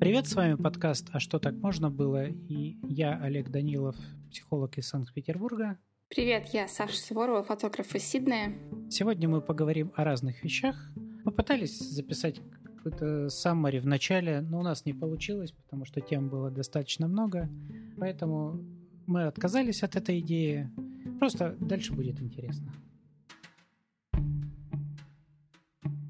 [0.00, 3.96] Привет, с вами подкаст «А что так можно было?» и я, Олег Данилов,
[4.30, 5.76] психолог из Санкт-Петербурга.
[6.08, 8.54] Привет, я Саша Суворова, фотограф из Сиднея.
[8.88, 10.90] Сегодня мы поговорим о разных вещах.
[10.96, 12.40] Мы пытались записать
[12.76, 17.50] какой-то саммари в начале, но у нас не получилось, потому что тем было достаточно много.
[17.98, 18.64] Поэтому
[19.06, 20.70] мы отказались от этой идеи.
[21.18, 22.72] Просто дальше будет интересно.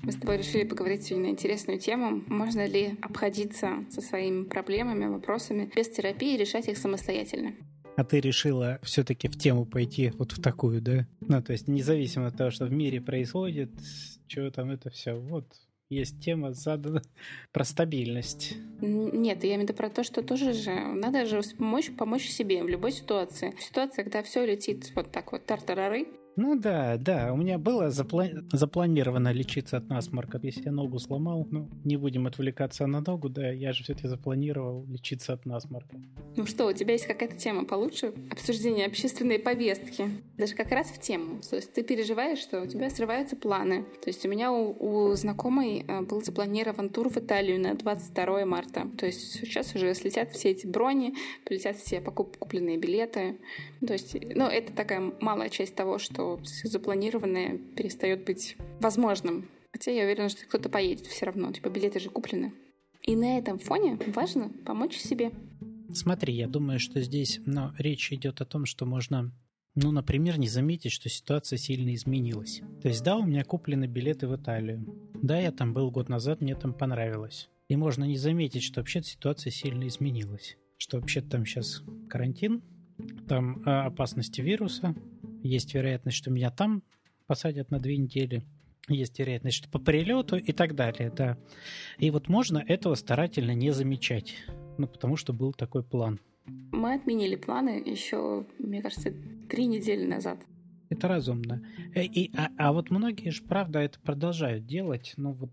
[0.02, 2.22] Мы с тобой решили поговорить сегодня на интересную тему.
[2.27, 7.55] Можно ли обходиться со своими проблемами, вопросами без терапии и решать их самостоятельно?
[7.96, 11.06] А ты решила все-таки в тему пойти вот в такую, да?
[11.20, 13.70] Ну, то есть независимо от того, что в мире происходит,
[14.27, 15.47] что там это все, вот
[15.95, 17.03] есть тема задана
[17.53, 18.55] про стабильность.
[18.80, 22.62] Нет, я имею в виду про то, что тоже же надо же помочь, помочь себе
[22.62, 23.55] в любой ситуации.
[23.59, 27.89] В ситуации, когда все летит вот так вот тартарары, ну да, да, у меня было
[27.89, 30.41] запла- запланировано лечиться от насморка.
[30.42, 34.84] Если я ногу сломал, ну, не будем отвлекаться на ногу, да, я же все-таки запланировал
[34.86, 35.97] лечиться от насморка.
[36.36, 38.12] Ну что, у тебя есть какая-то тема получше?
[38.31, 40.08] Обсуждение общественной повестки.
[40.36, 41.41] Даже как раз в тему.
[41.48, 43.84] То есть ты переживаешь, что у тебя срываются планы.
[44.03, 48.45] То есть у меня у, у знакомой э, был запланирован тур в Италию на 22
[48.45, 48.89] марта.
[48.98, 51.14] То есть сейчас уже слетят все эти брони,
[51.45, 53.39] полетят все покуп- купленные билеты.
[53.86, 59.48] То есть, ну, это такая малая часть того, что что все запланированное перестает быть возможным.
[59.72, 62.53] Хотя я уверена, что кто-то поедет все равно, типа билеты же куплены.
[63.03, 65.33] И на этом фоне важно помочь себе.
[65.92, 69.33] Смотри, я думаю, что здесь но речь идет о том, что можно,
[69.75, 72.62] ну, например, не заметить, что ситуация сильно изменилась.
[72.80, 74.86] То есть, да, у меня куплены билеты в Италию.
[75.22, 77.50] Да, я там был год назад, мне там понравилось.
[77.69, 80.56] И можно не заметить, что вообще ситуация сильно изменилась.
[80.78, 82.62] Что вообще там сейчас карантин,
[83.28, 84.95] там э, опасности вируса,
[85.42, 86.83] есть вероятность, что меня там
[87.27, 88.45] посадят на две недели.
[88.89, 91.39] Есть вероятность, что по прилету и так далее, да.
[91.98, 94.35] И вот можно этого старательно не замечать.
[94.77, 96.20] Ну, потому что был такой план.
[96.46, 99.13] Мы отменили планы еще, мне кажется,
[99.48, 100.39] три недели назад.
[100.91, 101.63] Это разумно.
[101.95, 105.14] Э, и, а, а вот многие же, правда, это продолжают делать.
[105.17, 105.51] Ну вот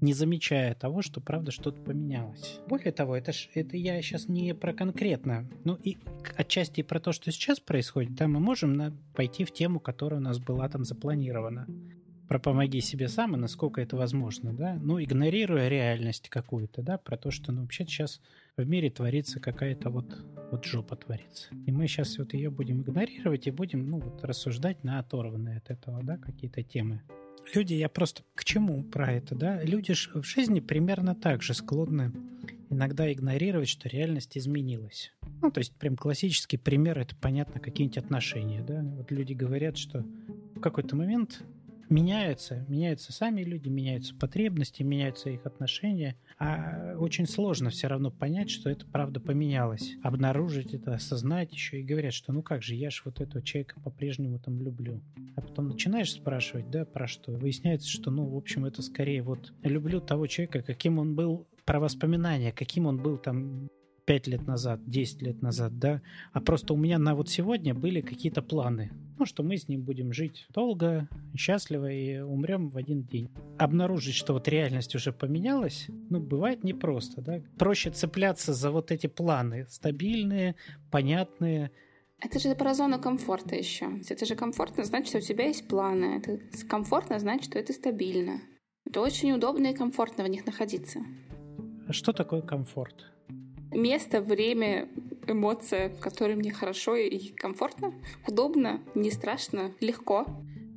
[0.00, 2.60] не замечая того, что правда что-то поменялось.
[2.66, 5.98] Более того, это, ж, это я сейчас не про конкретно, ну и
[6.36, 10.22] отчасти про то, что сейчас происходит, да, мы можем на, пойти в тему, которая у
[10.22, 11.66] нас была там запланирована.
[12.28, 17.16] Про помоги себе сам и насколько это возможно, да, ну, игнорируя реальность какую-то, да, про
[17.16, 18.20] то, что, ну, вообще сейчас
[18.58, 21.48] в мире творится какая-то вот, вот жопа творится.
[21.66, 25.70] И мы сейчас вот ее будем игнорировать и будем, ну, вот рассуждать на оторванные от
[25.70, 27.00] этого, да, какие-то темы
[27.54, 29.62] люди, я просто к чему про это, да?
[29.62, 32.12] Люди в жизни примерно так же склонны
[32.70, 35.12] иногда игнорировать, что реальность изменилась.
[35.40, 38.82] Ну, то есть прям классический пример, это понятно, какие-нибудь отношения, да?
[38.82, 40.04] Вот люди говорят, что
[40.54, 41.42] в какой-то момент
[41.88, 48.50] меняются, меняются сами люди, меняются потребности, меняются их отношения, а очень сложно все равно понять,
[48.50, 52.90] что это правда поменялось, обнаружить это, осознать еще и говорят, что ну как же, я
[52.90, 55.00] же вот этого человека по-прежнему там люблю.
[55.36, 57.32] А потом начинаешь спрашивать, да, про что?
[57.32, 61.80] Выясняется, что, ну, в общем, это скорее вот люблю того человека, каким он был про
[61.80, 63.68] воспоминания, каким он был там
[64.08, 66.00] 5 лет назад, 10 лет назад, да,
[66.32, 68.90] а просто у меня на вот сегодня были какие-то планы.
[69.18, 73.28] Ну, что мы с ним будем жить долго, счастливо и умрем в один день.
[73.58, 77.42] Обнаружить, что вот реальность уже поменялась, ну, бывает непросто, да.
[77.58, 80.54] Проще цепляться за вот эти планы, стабильные,
[80.90, 81.70] понятные,
[82.20, 83.90] это же про зону комфорта еще.
[83.98, 86.16] Если это же комфортно, значит, что у тебя есть планы.
[86.16, 88.40] Это комфортно, значит, что это стабильно.
[88.86, 91.00] Это очень удобно и комфортно в них находиться.
[91.86, 93.06] А что такое комфорт?
[93.72, 94.88] Место, время,
[95.26, 97.94] эмоция, в которой мне хорошо и комфортно,
[98.26, 100.26] удобно, не страшно, легко.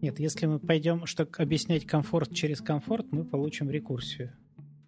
[0.02, 4.34] Нет, если мы пойдем, чтобы объяснять комфорт через комфорт, мы получим рекурсию.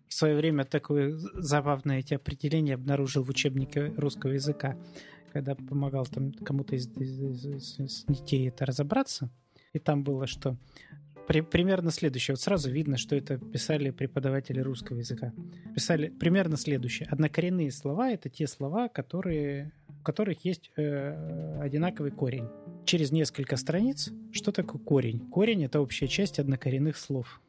[0.08, 4.78] В свое время такое забавное эти определения обнаружил в учебнике русского языка,
[5.32, 9.30] когда помогал там кому-то из, из, из, из детей это разобраться.
[9.74, 10.58] И там было, что
[11.28, 12.34] при, примерно следующее.
[12.34, 15.34] Вот сразу видно, что это писали преподаватели русского языка.
[15.74, 17.08] Писали примерно следующее.
[17.10, 22.48] Однокоренные слова— это те слова, которые, у которых есть э, одинаковый корень.
[22.86, 25.20] Через несколько страниц что такое корень?
[25.30, 27.42] Корень— это общая часть однокоренных слов.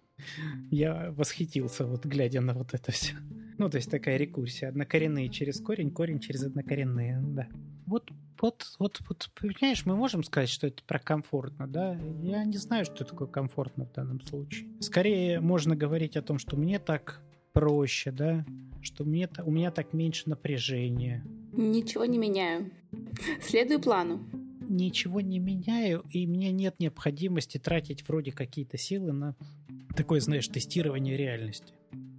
[0.70, 3.14] Я восхитился, вот глядя на вот это все.
[3.58, 4.68] Ну, то есть такая рекурсия.
[4.68, 7.48] Однокоренные через корень, корень через однокоренные, да.
[7.86, 8.10] Вот
[8.44, 11.98] вот, вот, вот, понимаешь, мы можем сказать, что это про комфортно, да?
[12.20, 14.68] Я не знаю, что такое комфортно в данном случае.
[14.80, 17.22] Скорее можно говорить о том, что мне так
[17.54, 18.44] проще, да,
[18.82, 21.24] что мне, у меня так меньше напряжения.
[21.52, 22.70] Ничего не меняю.
[23.40, 24.20] Следую плану.
[24.68, 29.36] ничего не меняю, и мне нет необходимости тратить вроде какие-то силы на
[29.96, 31.72] такое, знаешь, тестирование реальности.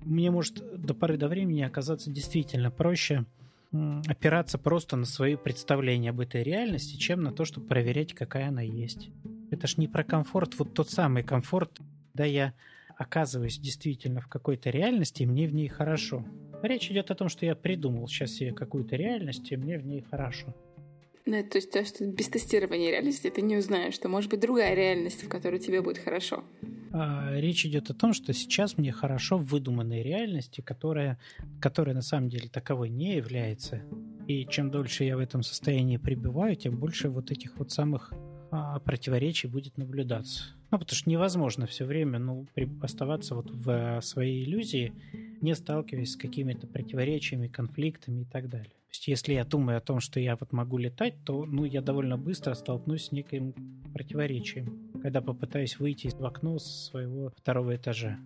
[0.04, 3.26] Мне может до поры до времени оказаться действительно проще
[3.72, 8.62] опираться просто на свои представления об этой реальности, чем на то, чтобы проверять, какая она
[8.62, 9.10] есть.
[9.52, 11.80] Это ж не про комфорт, вот тот самый комфорт,
[12.14, 12.54] да я
[12.98, 16.26] оказываюсь действительно в какой-то реальности, и мне в ней хорошо.
[16.62, 20.02] Речь идет о том, что я придумал сейчас себе какую-то реальность, и мне в ней
[20.02, 20.56] хорошо.
[21.28, 24.76] Ну, то есть то, что без тестирования реальности ты не узнаешь, что может быть другая
[24.76, 26.44] реальность, в которой тебе будет хорошо.
[26.94, 31.20] А, речь идет о том, что сейчас мне хорошо в выдуманной реальности, которая,
[31.60, 33.82] которая на самом деле таковой не является.
[34.28, 38.14] И чем дольше я в этом состоянии пребываю, тем больше вот этих вот самых
[38.52, 40.44] а, противоречий будет наблюдаться.
[40.70, 42.46] Ну, потому что невозможно все время ну,
[42.82, 44.94] оставаться вот в э, своей иллюзии,
[45.42, 48.74] не сталкиваясь с какими-то противоречиями, конфликтами и так далее.
[48.96, 52.18] Есть, если я думаю о том, что я вот могу летать, то ну, я довольно
[52.18, 53.54] быстро столкнусь с неким
[53.94, 58.18] противоречием, когда попытаюсь выйти в окно своего второго этажа.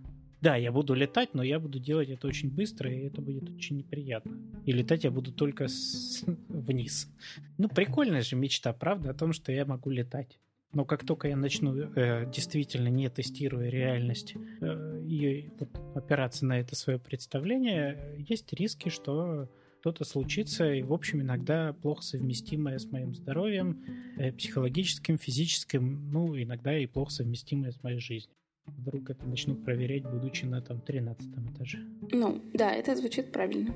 [0.42, 3.78] Да, я буду летать, но я буду делать это очень быстро, и это будет очень
[3.78, 4.38] неприятно.
[4.66, 6.24] И летать я буду только с...
[6.48, 7.12] вниз.
[7.58, 10.40] Ну, прикольная же мечта, правда, о том, что я могу летать.
[10.72, 16.60] Но как только я начну э, действительно не тестируя реальность э, и вот, опираться на
[16.60, 19.50] это свое представление, есть риски, что
[19.80, 23.84] что-то случится, и, в общем, иногда плохо совместимое с моим здоровьем,
[24.18, 28.36] э, психологическим, физическим, ну, иногда и плохо совместимое с моей жизнью.
[28.66, 31.80] Вдруг это начну проверять, будучи на там 13 этаже.
[32.12, 33.74] Ну, да, это звучит правильно.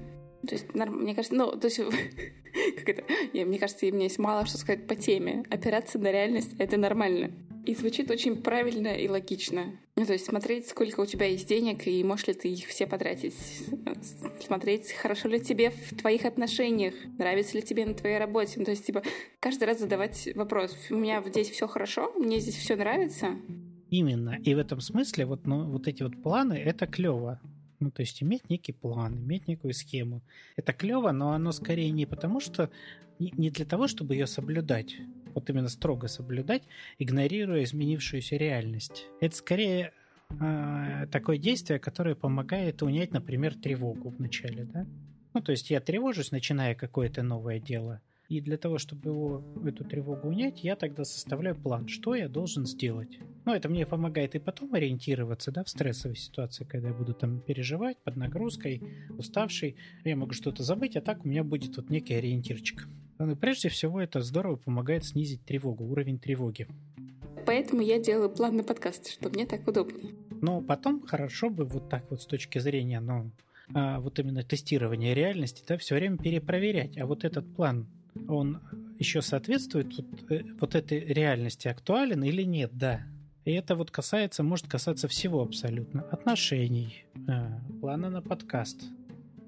[0.47, 1.79] То есть, мне кажется, ну, то есть,
[2.77, 3.03] как это,
[3.33, 5.45] я, мне кажется, мне есть мало что сказать по теме.
[5.49, 7.31] Опираться на реальность— это нормально.
[7.65, 9.79] И звучит очень правильно и логично.
[9.95, 12.85] Ну, то есть смотреть, сколько у тебя есть денег, и можешь ли ты их все
[12.87, 13.35] потратить.
[14.41, 18.55] Смотреть, хорошо ли тебе в твоих отношениях, нравится ли тебе на твоей работе.
[18.57, 19.01] Ну, то есть, типа,
[19.39, 20.75] каждый раз задавать вопрос.
[20.89, 23.37] У меня здесь все хорошо, мне здесь все нравится.
[23.89, 24.39] Именно.
[24.43, 27.39] И в этом смысле вот, ну, вот эти вот планы— это клево.
[27.79, 30.21] Ну, то есть иметь некий план, иметь некую схему.
[30.55, 32.69] Это клево, но оно скорее не потому, что
[33.19, 34.95] не для того, чтобы ее соблюдать,
[35.33, 36.63] вот именно строго соблюдать,
[36.99, 39.07] игнорируя изменившуюся реальность.
[39.21, 39.93] Это скорее
[40.29, 44.85] э, такое действие, которое помогает унять, например, тревогу в начале, да?
[45.33, 49.83] Ну, то есть я тревожусь, начиная какое-то новое дело– и для того, чтобы его, эту
[49.83, 53.19] тревогу унять, я тогда составляю план, что я должен сделать.
[53.45, 57.41] Ну, это мне помогает и потом ориентироваться, да, в стрессовой ситуации, когда я буду там
[57.41, 58.81] переживать под нагрузкой,
[59.17, 62.87] уставший, я могу что-то забыть, а так у меня будет вот некий ориентирчик.
[63.19, 66.67] Ну, прежде всего это здорово помогает снизить тревогу, уровень тревоги.
[67.45, 70.13] Поэтому я делаю план на подкаст, чтобы мне так удобнее.
[70.41, 73.31] Но потом хорошо бы вот так вот с точки зрения, ну,
[73.73, 76.97] а, вот именно тестирования реальности, да, все время перепроверять.
[76.97, 77.87] А вот этот план
[78.27, 78.61] он
[78.99, 83.03] еще соответствует вот, э, вот этой реальности, актуален или нет, да.
[83.45, 86.03] И это вот касается, может касаться всего абсолютно.
[86.03, 88.83] Отношений, э, плана на подкаст.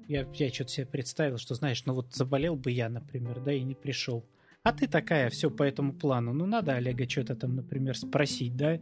[0.07, 3.62] Я, я что-то себе представил, что, знаешь, ну вот заболел бы я, например, да, и
[3.63, 4.25] не пришел.
[4.66, 6.34] А ты такая, все по этому плану.
[6.34, 8.80] Ну, надо Олега что-то там, например, спросить, да?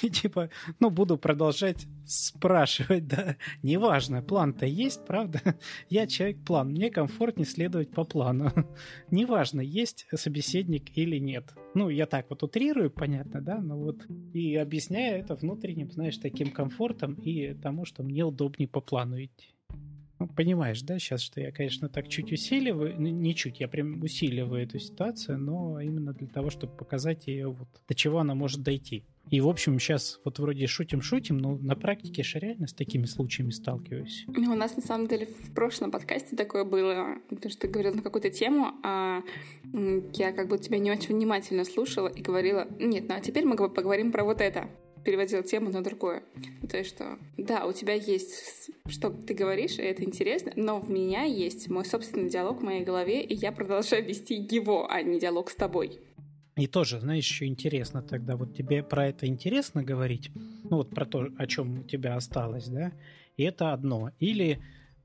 [0.00, 0.48] И типа,
[0.78, 3.36] ну, буду продолжать спрашивать, да?
[3.64, 5.40] Неважно, план-то есть, правда?
[5.90, 8.52] Я человек-план, мне комфортнее следовать по плану.
[9.10, 11.52] Неважно, есть собеседник или нет.
[11.74, 13.58] Ну, я так вот утрирую, понятно, да?
[13.60, 18.80] Но вот и объясняю это внутренним, знаешь, таким комфортом и тому, что мне удобнее по
[18.80, 19.48] плану идти.
[20.22, 24.62] Ну, понимаешь, да, сейчас, что я, конечно, так чуть усиливаю, не чуть, я прям усиливаю
[24.62, 29.04] эту ситуацию, но именно для того, чтобы показать ее вот до чего она может дойти.
[29.30, 33.50] И, в общем, сейчас вот вроде шутим-шутим, но на практике я реально с такими случаями
[33.50, 34.24] сталкиваюсь.
[34.28, 37.92] Ну, у нас, на самом деле, в прошлом подкасте такое было, потому что ты говорил
[37.92, 39.22] на какую-то тему, а
[40.14, 43.56] я как бы тебя не очень внимательно слушала и говорила, нет, ну а теперь мы
[43.56, 44.68] поговорим про вот это
[45.04, 46.22] переводила тему на другое.
[46.68, 50.90] То есть, что да, у тебя есть, что ты говоришь, и это интересно, но в
[50.90, 55.18] меня есть мой собственный диалог в моей голове, и я продолжаю вести его, а не
[55.18, 55.98] диалог с тобой.
[56.56, 61.06] И тоже, знаешь, еще интересно тогда, вот тебе про это интересно говорить, ну вот про
[61.06, 62.92] то, о чем у тебя осталось, да,
[63.36, 64.10] и это одно.
[64.18, 64.60] Или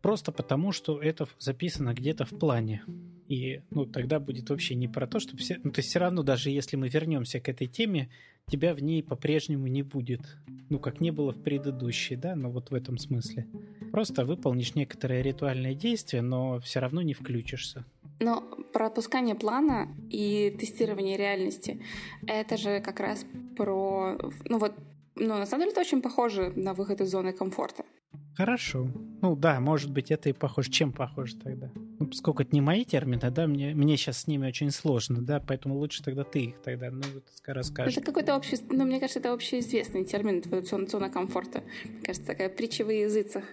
[0.08, 2.82] просто потому, что это записано где-то в плане.
[3.28, 5.60] И ну, тогда будет вообще не про то, чтобы все...
[5.62, 8.08] Ну, то есть все равно, даже если мы вернемся к этой теме,
[8.50, 10.22] тебя в ней по-прежнему не будет.
[10.70, 13.48] Ну, как не было в предыдущей, да, но вот в этом смысле.
[13.92, 17.84] Просто выполнишь некоторое ритуальное действие, но все равно не включишься.
[18.22, 18.40] Но
[18.72, 21.82] пропускание плана и тестирование реальности—
[22.28, 23.26] это же как раз
[23.58, 24.18] про...
[24.46, 24.74] Ну вот,
[25.16, 27.84] ну, на самом деле это очень похоже на выход из зоны комфорта.
[28.36, 28.88] Хорошо.
[29.22, 30.70] Ну да, может быть, это и похоже.
[30.70, 31.72] Чем похоже тогда?
[32.00, 35.40] Ну, поскольку это не мои термины, да, мне, мне сейчас с ними очень сложно, да,
[35.40, 37.02] поэтому лучше тогда ты их тогда, ну,
[37.48, 37.98] расскажешь.
[37.98, 40.44] Это какой-то общий, ну, мне кажется, это общеизвестный термин,
[40.88, 41.64] зона комфорта.
[41.86, 43.44] Мне кажется, такая притча в языцах.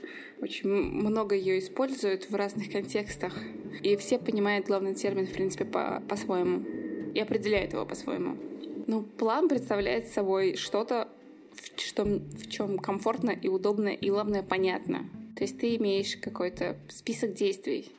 [0.42, 3.32] Очень много ее используют в разных контекстах.
[3.82, 6.62] И все понимают главный термин, в принципе, по- по-своему.
[7.14, 8.36] И определяют его по-своему.
[8.86, 11.08] Ну, план представляет собой что-то,
[11.54, 15.08] в, что, в чем комфортно и удобно, и главное, понятно.
[15.36, 17.90] То есть ты имеешь какой-то список действий.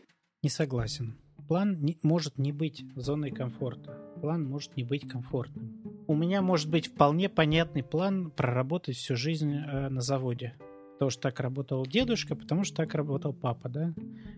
[0.44, 1.18] Не согласен.
[1.48, 4.00] План не, может не быть зоной комфорта.
[4.22, 6.04] План может не быть комфортным.
[6.08, 10.54] У меня может быть вполне понятный план проработать всю жизнь э, на заводе.
[10.94, 13.94] Потому что так работал дедушка, потому что так работал папа, да?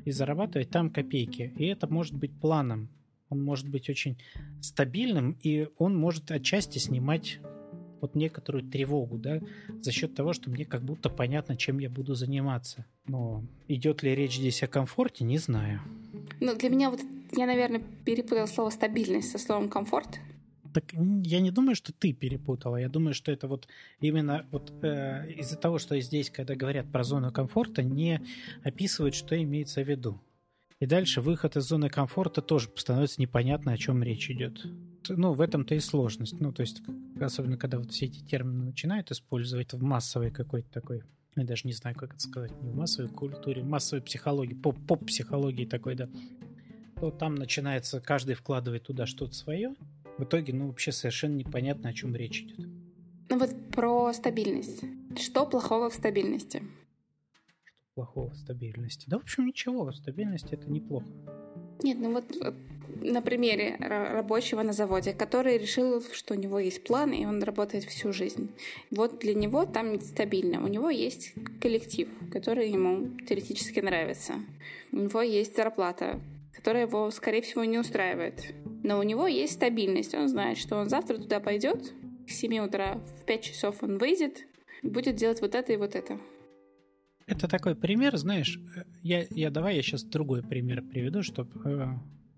[0.05, 1.53] И зарабатывать там копейки.
[1.57, 2.89] И это может быть планом.
[3.29, 4.17] Он может быть очень
[4.61, 7.39] стабильным, и он может отчасти снимать
[8.01, 9.39] вот некоторую тревогу, да,
[9.81, 12.85] за счет того, что мне как будто понятно, чем я буду заниматься.
[13.07, 15.81] Но идет ли речь здесь о комфорте, не знаю.
[16.39, 17.01] Ну, для меня вот,
[17.35, 20.19] я, наверное, перепутала слово стабильность со словом комфорт.
[20.73, 22.77] Так я не думаю, что ты перепутала.
[22.77, 23.67] Я думаю, что это вот
[23.99, 28.21] именно вот э, из-за того, что здесь, когда говорят про зону комфорта, не
[28.63, 30.21] описывают, что имеется в виду.
[30.79, 34.67] И дальше выход из зоны комфорта тоже становится непонятно, о чем речь идет.
[35.09, 36.39] Ну, в этом-то и сложность.
[36.39, 36.81] Ну, то есть,
[37.19, 41.03] особенно когда вот все эти термины начинают использовать в массовой какой-то такой
[41.35, 45.65] я даже не знаю, как это сказать, не в массовой культуре, в массовой психологии, поп-психологии
[45.65, 46.09] такой, да,
[46.99, 49.75] то там начинается, каждый вкладывает туда что-то свое,
[50.17, 52.67] в итоге, ну, вообще совершенно непонятно, о чем речь идет.
[53.29, 54.83] Ну вот про стабильность.
[55.15, 56.63] Что плохого в стабильности?
[57.97, 59.09] плохого в стабильности?
[59.09, 59.91] Да, в общем, ничего.
[59.91, 61.07] Стабильность это неплохо.
[61.81, 62.53] Нет, ну вот э,
[63.01, 67.83] на примере рабочего на заводе, который решил, что у него есть план, и он работает
[67.85, 68.51] всю жизнь.
[68.91, 70.63] Вот для него там стабильно.
[70.63, 74.33] У него есть коллектив, который ему теоретически нравится.
[74.91, 76.19] У него есть зарплата,
[76.53, 78.53] которая его, скорее всего, не устраивает.
[78.83, 80.13] Но у него есть стабильность.
[80.13, 81.93] Он знает, что он завтра туда пойдет,
[82.27, 84.45] к 7 утра, в 5 часов он выйдет,
[84.83, 86.19] будет делать вот это и вот это.
[87.25, 91.87] Это такой пример, знаешь, э, я, я давай я сейчас другой пример приведу, чтобы э,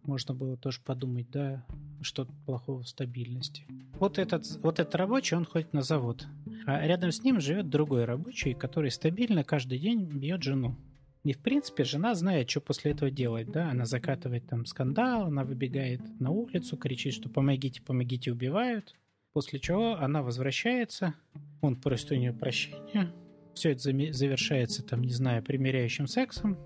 [0.09, 1.63] можно было тоже подумать, да,
[2.01, 3.65] что плохого в стабильности.
[3.99, 6.25] Вот этот, вот этот рабочий, он ходит на завод,
[6.65, 10.75] а рядом с ним живет другой рабочий, который стабильно каждый день бьет жену.
[11.23, 15.43] И, в принципе, жена знает, что после этого делать, да, она закатывает там скандал, она
[15.43, 18.95] выбегает на улицу, кричит, что помогите, помогите, убивают.
[19.33, 21.13] После чего она возвращается,
[21.61, 23.13] он просит у нее прощения,
[23.53, 26.57] все это завершается, там, не знаю, примеряющим сексом.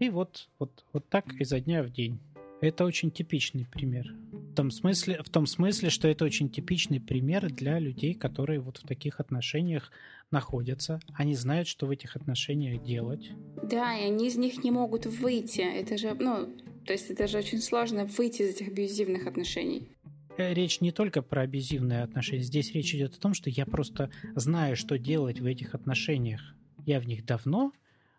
[0.00, 2.20] И вот, вот, вот так изо дня в день.
[2.60, 4.14] Это очень типичный пример.
[4.32, 8.78] В том, смысле, в том смысле, что это очень типичный пример для людей, которые вот
[8.78, 9.90] в таких отношениях
[10.30, 11.00] находятся.
[11.14, 13.30] Они знают, что в этих отношениях делать.
[13.62, 15.60] Да, и они из них не могут выйти.
[15.60, 16.48] Это же, ну,
[16.84, 19.88] то есть это же очень сложно выйти из этих абьюзивных отношений.
[20.36, 22.42] Э, речь не только про абьюзивные отношения.
[22.42, 26.40] Здесь речь идет о том, что я просто знаю, что делать в этих отношениях.
[26.84, 27.72] Я в них давно,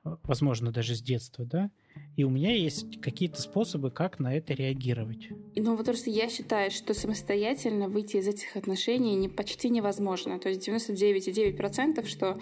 [0.05, 1.69] э, возможно, даже с детства, да,
[2.17, 5.29] и у меня есть какие-то способы, как на это реагировать.
[5.55, 10.37] Ну, вот просто я считаю, что самостоятельно выйти из этих отношений не, почти невозможно.
[10.37, 12.39] То есть 99,9%, что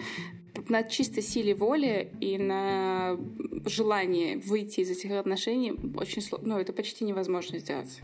[0.68, 3.16] на чистой силе воли и на
[3.64, 8.00] желании выйти из этих отношений очень сложно, ну, это почти невозможно сделать.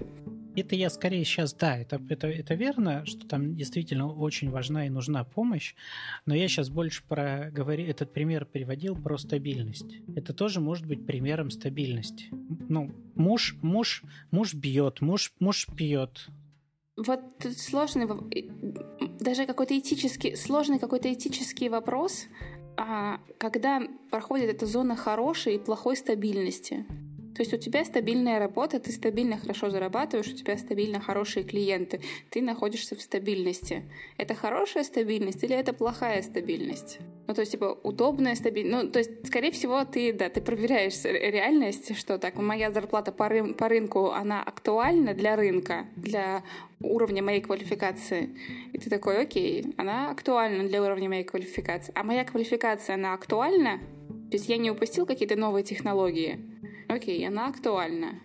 [0.57, 4.91] Это я скорее сейчас, да, это, это, это верно, что там действительно очень важна и
[4.91, 5.75] нужна помощь,
[6.25, 10.01] но я сейчас больше про говори, этот пример приводил про стабильность.
[10.15, 12.27] Это тоже может быть примером стабильности.
[12.69, 16.29] Ну, муж, муж, муж бьет, муж, муж пьет.
[16.97, 17.21] Вот
[17.59, 18.09] сложный,
[19.21, 22.25] даже какой-то этический, сложный какой-то этический вопрос,
[22.79, 26.87] а когда проходит эта зона хорошей и плохой стабильности.
[27.37, 32.01] То есть у тебя стабильная работа, ты стабильно хорошо зарабатываешь, у тебя стабильно хорошие клиенты,
[32.31, 33.83] ты находишься в стабильности.
[34.17, 36.99] Это хорошая стабильность или это плохая стабильность?
[37.27, 38.85] Ну, то есть, типа, удобная стабильность.
[38.85, 43.29] Ну, то есть, скорее всего, ты, да, ты проверяешь реальность, что так, моя зарплата по,
[43.29, 46.43] рын по рынку, она актуальна для рынка, для
[46.81, 48.31] уровня моей квалификации.
[48.73, 51.93] И ты такой, окей, она актуальна для уровня моей квалификации.
[51.95, 53.79] А моя квалификация, она актуальна?
[54.31, 56.41] То есть я не упустил какие-то новые технологии?
[56.89, 58.21] Окей, она актуальна.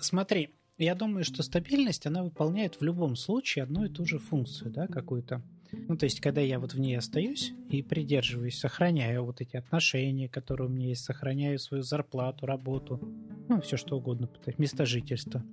[0.00, 4.70] Смотри, я думаю, что стабильность, она выполняет в любом случае одну и ту же функцию,
[4.70, 5.42] да, какую-то.
[5.88, 10.28] Ну, то есть, когда я вот в ней остаюсь и придерживаюсь, сохраняю вот эти отношения,
[10.28, 13.00] которые у меня есть, сохраняю свою зарплату, работу,
[13.48, 15.44] ну, все что угодно, место жительства,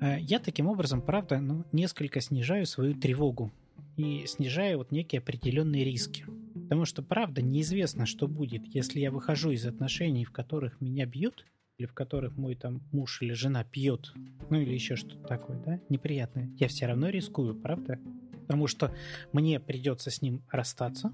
[0.00, 3.52] э, я таким образом, правда, ну, несколько снижаю свою тревогу
[3.96, 6.26] и снижаю вот некие определенные риски.
[6.66, 11.46] Потому что, правда, неизвестно, что будет, если я выхожу из отношений, в которых меня бьют,
[11.78, 14.12] или в которых мой там муж или жена пьет,
[14.50, 16.50] ну или еще что-то такое, да, неприятное.
[16.58, 18.00] Я все равно рискую, правда?
[18.42, 18.92] Потому что
[19.32, 21.12] мне придется с ним расстаться,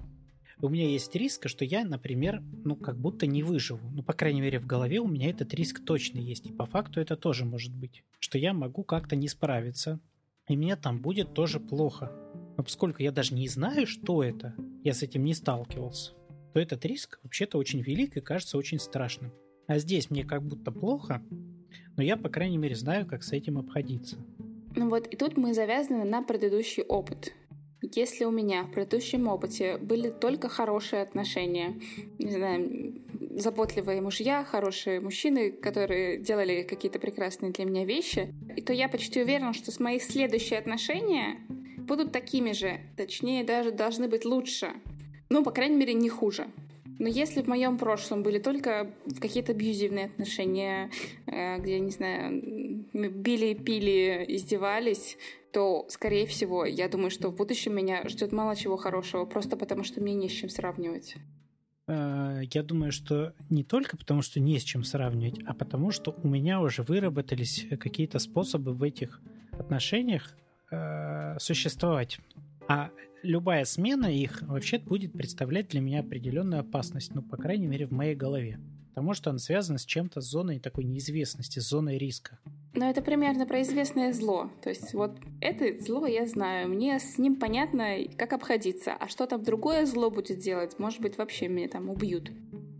[0.61, 3.89] у меня есть риск, что я, например, ну, как будто не выживу.
[3.91, 6.45] Ну, по крайней мере, в голове у меня этот риск точно есть.
[6.45, 8.05] И по факту это тоже может быть.
[8.19, 9.99] Что я могу как-то не справиться.
[10.47, 12.13] И мне там будет тоже плохо.
[12.57, 16.13] Но поскольку я даже не знаю, что это, я с этим не сталкивался,
[16.53, 19.31] то этот риск вообще-то очень велик и кажется очень страшным.
[19.67, 21.23] А здесь мне как будто плохо,
[21.97, 24.17] но я, по крайней мере, знаю, как с этим обходиться.
[24.75, 27.33] Ну вот, и тут мы завязаны на предыдущий опыт.
[27.81, 31.79] Если у меня в предыдущем опыте были только хорошие отношения,
[32.17, 33.03] не знаю,
[33.37, 39.21] заботливые мужья, хорошие мужчины, которые делали какие-то прекрасные для меня вещи, и то я почти
[39.21, 41.41] уверена, что с моих следующие отношения
[41.85, 44.71] будут такими же, точнее даже должны быть лучше.
[45.29, 46.47] Ну, по крайней мере, не хуже.
[46.99, 50.91] Но если в моем прошлом были только какие-то абьюзивные отношения,
[51.25, 55.17] э, где, не знаю, били, пили, издевались,
[55.51, 59.83] то, скорее всего, я думаю, что в будущем меня ждет мало чего хорошего, просто потому
[59.83, 61.15] что мне не с чем сравнивать.
[61.87, 66.15] Э, я думаю, что не только потому, что не с чем сравнивать, а потому, что
[66.23, 69.21] у меня уже выработались какие-то способы в этих
[69.51, 70.35] отношениях
[70.73, 72.19] э, существовать.
[72.67, 72.89] А
[73.21, 77.91] любая смена их вообще будет представлять для меня определенную опасность, ну, по крайней мере, в
[77.91, 78.59] моей голове.
[78.89, 82.37] Потому что она связана с чем-то, с зоной такой неизвестности, с зоной риска.
[82.75, 84.51] Но это примерно про известное зло.
[84.61, 88.93] То есть вот это зло я знаю, мне с ним понятно, как обходиться.
[88.93, 92.31] А что там другое зло будет делать, может быть, вообще меня там убьют.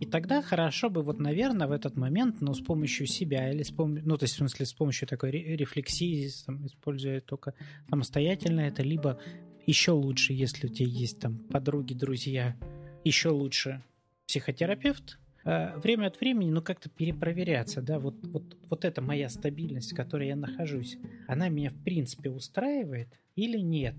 [0.04, 3.72] И тогда хорошо бы вот, наверное, в этот момент, ну, с помощью себя или с
[3.72, 7.54] помощью, ну, то есть, в смысле, с помощью такой рефлексии, там, используя только
[7.90, 9.18] самостоятельно это, либо
[9.66, 12.58] еще лучше, если у тебя есть там подруги, друзья,
[13.06, 13.82] еще лучше
[14.28, 19.94] психотерапевт, э, время от времени, ну, как-то перепроверяться, да, вот, вот, вот эта моя стабильность,
[19.94, 20.98] в которой я нахожусь,
[21.30, 23.08] она меня, в принципе, устраивает
[23.38, 23.96] или нет?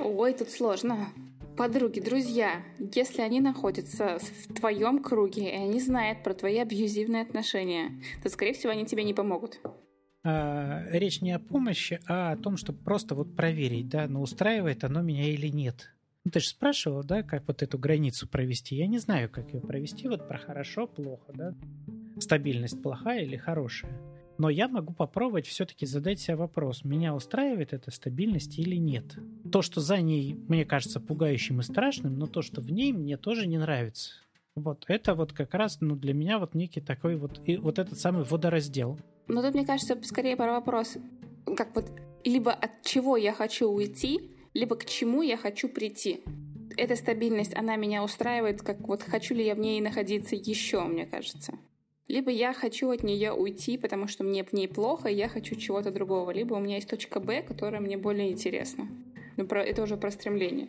[0.00, 1.08] Ой, тут сложно.
[1.56, 2.62] Подруги, друзья,
[2.94, 8.52] если они находятся в твоем круге, и они знают про твои абьюзивные отношения, то, скорее
[8.52, 9.58] всего, они тебе не помогут.
[10.22, 14.84] А, речь не о помощи, а о том, чтобы просто вот проверить, да, ну устраивает
[14.84, 15.92] оно меня или нет.
[16.24, 18.74] Ну, ты же спрашивал, да, как вот эту границу провести.
[18.76, 21.54] Я не знаю, как ее провести, вот про хорошо, плохо, да.
[22.18, 24.15] Стабильность плохая или хорошая.
[24.38, 29.16] Но я могу попробовать все-таки задать себе вопрос, меня устраивает эта стабильность или нет.
[29.50, 33.16] То, что за ней, мне кажется, пугающим и страшным, но то, что в ней, мне
[33.16, 34.12] тоже не нравится.
[34.54, 37.98] Вот это вот как раз ну, для меня вот некий такой вот, и вот этот
[37.98, 38.98] самый водораздел.
[39.28, 40.96] Но тут, мне кажется, скорее про вопрос,
[41.56, 41.90] как вот
[42.24, 46.20] либо от чего я хочу уйти, либо к чему я хочу прийти.
[46.76, 51.06] Эта стабильность, она меня устраивает, как вот хочу ли я в ней находиться еще, мне
[51.06, 51.54] кажется.
[52.08, 55.56] Либо я хочу от нее уйти, потому что мне в ней плохо, и я хочу
[55.56, 56.30] чего-то другого.
[56.30, 58.88] Либо у меня есть точка Б, которая мне более интересна.
[59.36, 60.68] Но про, это уже про стремление.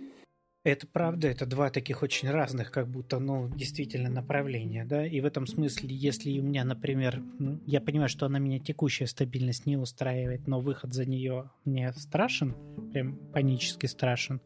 [0.63, 5.25] Это правда, это два таких очень разных, как будто, ну, действительно направления, да, и в
[5.25, 7.23] этом смысле, если у меня, например,
[7.65, 12.53] я понимаю, что она меня текущая стабильность не устраивает, но выход за нее мне страшен,
[12.91, 14.41] прям панически страшен,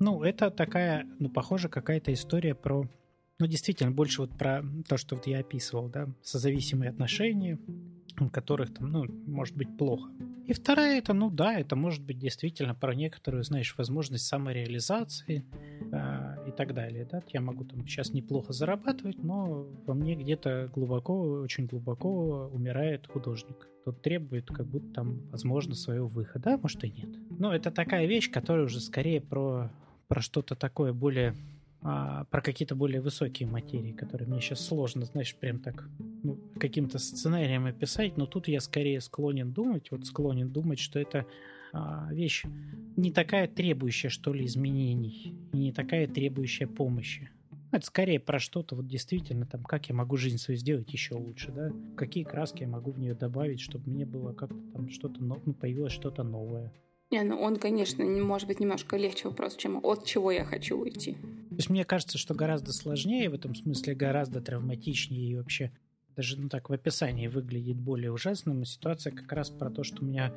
[0.00, 2.88] ну, это такая, ну, похоже, какая-то история про,
[3.38, 7.58] ну, действительно, больше вот про то, что вот я описывал, да, созависимые отношения,
[8.18, 10.10] у которых там, ну, может быть плохо.
[10.46, 15.44] И вторая это, ну да, это может быть действительно про некоторую, знаешь, возможность самореализации
[15.92, 17.06] э, и так далее.
[17.10, 17.20] Да?
[17.32, 23.68] Я могу там сейчас неплохо зарабатывать, но во мне где-то глубоко, очень глубоко умирает художник.
[23.84, 27.10] Тот требует как будто там, возможно, своего выхода, а может и нет.
[27.28, 29.72] Но это такая вещь, которая уже скорее про,
[30.06, 31.34] про что-то такое более
[31.82, 35.88] а, про какие-то более высокие материи, которые мне сейчас сложно, знаешь, прям так
[36.22, 41.26] ну, каким-то сценарием описать, но тут я скорее склонен думать, вот склонен думать, что это
[41.72, 42.44] а, вещь
[42.96, 47.30] не такая требующая, что ли, изменений, и не такая требующая помощи.
[47.72, 51.52] Это скорее про что-то вот действительно там, как я могу жизнь свою сделать еще лучше,
[51.52, 51.70] да?
[51.96, 55.92] Какие краски я могу в нее добавить, чтобы мне было как-то там что-то, ну, появилось
[55.92, 56.72] что-то новое.
[57.10, 61.12] Не, ну он, конечно, может быть немножко легче вопрос, чем от чего я хочу уйти.
[61.50, 65.72] То есть мне кажется, что гораздо сложнее в этом смысле, гораздо травматичнее и вообще
[66.16, 68.64] даже ну так в описании выглядит более ужасным.
[68.64, 70.34] Ситуация как раз про то, что у меня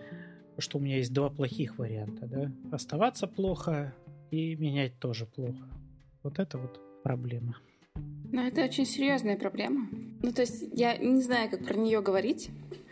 [0.60, 2.52] что у меня есть два плохих варианта, да?
[2.72, 3.96] Оставаться плохо
[4.30, 5.70] и менять тоже плохо.
[6.22, 7.56] Вот это вот проблема.
[8.32, 9.88] Ну, это очень серьезная проблема.
[10.22, 12.50] Ну, то есть я не знаю, как про нее говорить,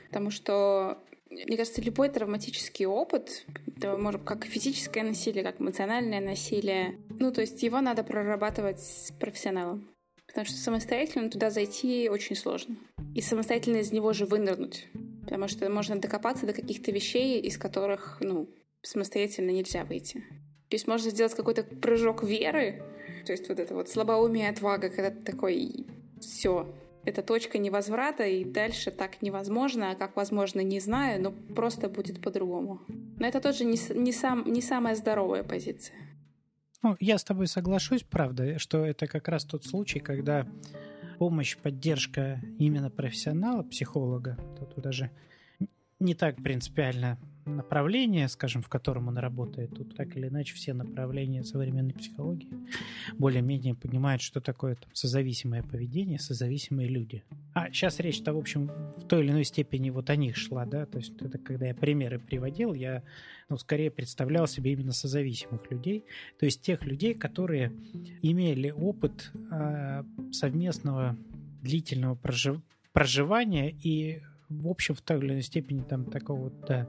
[0.08, 0.98] потому что
[1.30, 7.42] мне кажется, любой травматический опыт, это может как физическое насилие, как эмоциональное насилие, Ну, то
[7.42, 9.88] есть его надо прорабатывать с профессионалом.
[10.28, 12.76] Потому что самостоятельно туда зайти очень сложно.
[13.16, 14.88] И самостоятельно из него же вынырнуть.
[15.24, 18.50] Потому что можно докопаться до каких-то вещей, из которых, ну,
[18.82, 20.24] самостоятельно нельзя выйти.
[20.70, 22.84] То есть можно сделать какой-то прыжок веры,
[23.26, 25.86] то есть вот это вот слабоумие, отвага, когда ты такой,
[26.20, 26.74] все,
[27.08, 32.22] это точка невозврата, и дальше так невозможно, а как возможно, не знаю, но просто будет
[32.22, 32.82] по-другому.
[33.18, 35.96] Но это тоже не, не, сам, не самая здоровая позиция.
[36.84, 40.46] Ну, я с тобой соглашусь, правда, что это как раз тот случай, когда
[41.18, 45.10] помощь, поддержка именно профессионала, психолога, тут даже
[46.00, 47.18] не так принципиально
[47.56, 49.72] направление, скажем, в котором он работает.
[49.76, 52.50] Тут так или иначе все направления современной психологии
[53.18, 57.24] более-менее понимают, что такое там, созависимое поведение, созависимые люди.
[57.54, 60.86] А сейчас речь-то, в общем, в той или иной степени вот о них шла, да,
[60.86, 63.04] то есть это когда я примеры приводил, я,
[63.50, 66.06] ну, скорее представлял себе именно созависимых людей,
[66.40, 67.74] то есть тех людей, которые
[68.22, 71.18] имели опыт э, совместного
[71.62, 72.62] длительного прожив...
[72.94, 76.88] проживания и в общем, в той или иной степени там такого вот, да,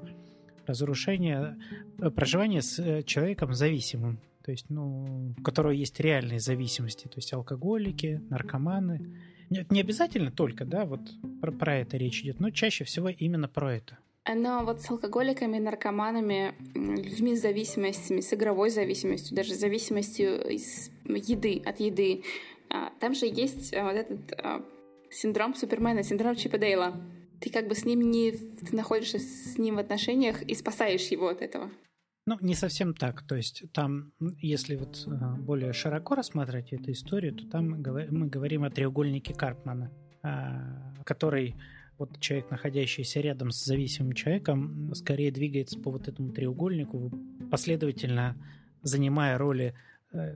[0.68, 1.59] разрушение,
[1.98, 7.16] э, проживание с э, человеком зависимым, то есть, ну, у которого есть реальные зависимости, то
[7.16, 9.14] есть алкоголики, наркоманы.
[9.50, 11.00] Нет, не обязательно только, да, вот
[11.40, 13.98] про, про это речь идет, но чаще всего именно про это.
[14.35, 21.62] Но вот с алкоголиками, наркоманами, людьми с зависимостями, с игровой зависимостью, даже зависимостью из еды,
[21.64, 22.24] от еды,
[22.70, 24.62] а, там же есть а, вот этот а,
[25.11, 26.94] синдром Супермена, синдром Чипа Дейла
[27.40, 28.33] ты как бы с ним не...
[28.33, 31.70] Ты находишься с ним в отношениях и спасаешь его от этого.
[32.27, 33.27] Ну, не совсем так.
[33.27, 38.64] То есть там, если вот а, более широко рассматривать эту историю, то там мы говорим
[38.64, 39.90] о треугольнике Карпмана,
[40.22, 41.55] а, который
[41.96, 47.12] вот человек, находящийся рядом с зависимым человеком, скорее двигается по вот этому треугольнику,
[47.51, 48.37] последовательно
[48.83, 49.74] занимая роли э,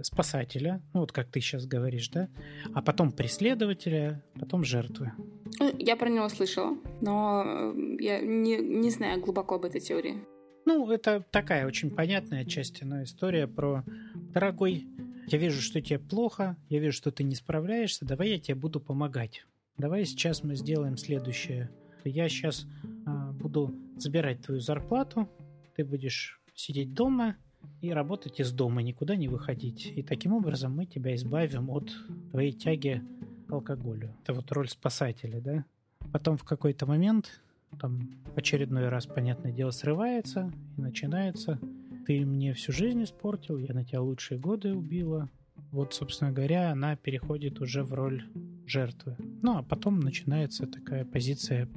[0.03, 2.29] спасателя, ну вот как ты сейчас говоришь, да,
[2.75, 5.13] а потом преследователя, потом жертвы.
[5.59, 10.25] Ну, я про него слышала, но э, я не, не знаю глубоко об этой теории.
[10.65, 14.87] Ну, это такая очень понятная часть, но история про «Дорогой,
[15.27, 18.81] я вижу, что тебе плохо, я вижу, что ты не справляешься, давай я тебе буду
[18.81, 19.45] помогать.
[19.77, 21.71] Давай сейчас мы сделаем следующее.
[22.05, 22.67] Я сейчас
[23.07, 25.29] а, буду забирать твою зарплату,
[25.77, 27.37] ты будешь сидеть дома
[27.83, 29.93] и работать из дома, никуда не выходить.
[29.97, 31.93] И таким образом мы тебя избавим от
[32.31, 33.03] твоей тяги
[33.49, 34.15] алкоголю.
[34.23, 35.65] Это вот роль спасателя, да?
[36.13, 37.43] Потом в какой-то момент,
[37.81, 41.59] там, очередной раз, понятное дело, срывается и начинается
[42.07, 45.29] «ты мне всю жизнь испортил, я на тебя лучшие годы убила».
[45.73, 48.25] Вот, собственно говоря, она переходит уже в роль
[48.65, 49.17] жертвы.
[49.43, 51.69] Ну, а потом начинается такая позиция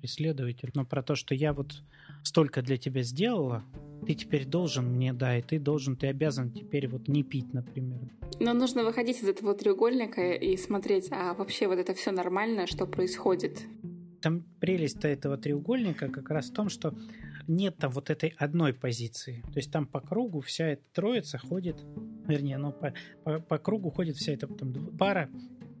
[0.00, 0.70] преследователя.
[0.74, 1.82] Но про то, что я вот
[2.22, 3.64] столько для тебя сделала,
[4.04, 8.00] ты теперь должен мне, да, и ты должен, ты обязан теперь вот не пить, например.
[8.40, 12.86] Но нужно выходить из этого треугольника и смотреть, а вообще вот это все нормально, что
[12.86, 13.62] происходит.
[14.20, 16.94] Там прелесть-то этого треугольника как раз в том, что
[17.46, 19.42] нет там вот этой одной позиции.
[19.52, 21.76] То есть там по кругу вся эта троица ходит,
[22.26, 22.92] вернее, ну, по,
[23.24, 25.30] по, по кругу ходит вся эта там, пара,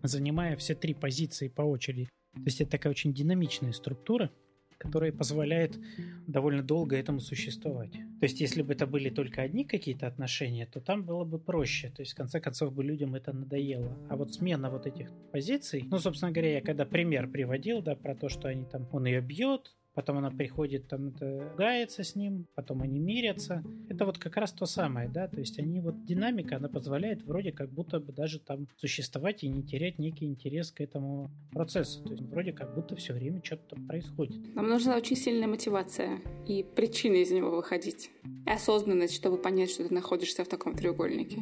[0.02, 2.08] занимая все три позиции по очереди.
[2.34, 4.30] То есть это такая очень динамичная структура,
[4.78, 5.78] которая позволяет
[6.26, 7.92] довольно долго этому существовать.
[8.20, 11.90] То есть, если бы это были только одни какие-то отношения, то там было бы проще.
[11.90, 13.96] То есть, в конце концов, бы людям это надоело.
[14.08, 18.14] А вот смена вот этих позиций, ну, собственно говоря, я когда пример приводил, да, про
[18.14, 22.46] то, что они там, он ее бьет, потом она приходит, там это ругается с ним,
[22.54, 23.64] потом они мирятся.
[23.88, 27.50] Это вот как раз то самое, да, то есть они вот динамика, она позволяет вроде
[27.50, 32.04] как будто бы даже там существовать и не терять некий интерес к этому процессу.
[32.04, 34.54] То есть вроде как будто все время что-то там происходит.
[34.54, 38.10] Нам нужна очень сильная мотивация и причины из него выходить.
[38.46, 41.40] И осознанность, чтобы понять, что ты находишься в таком треугольнике.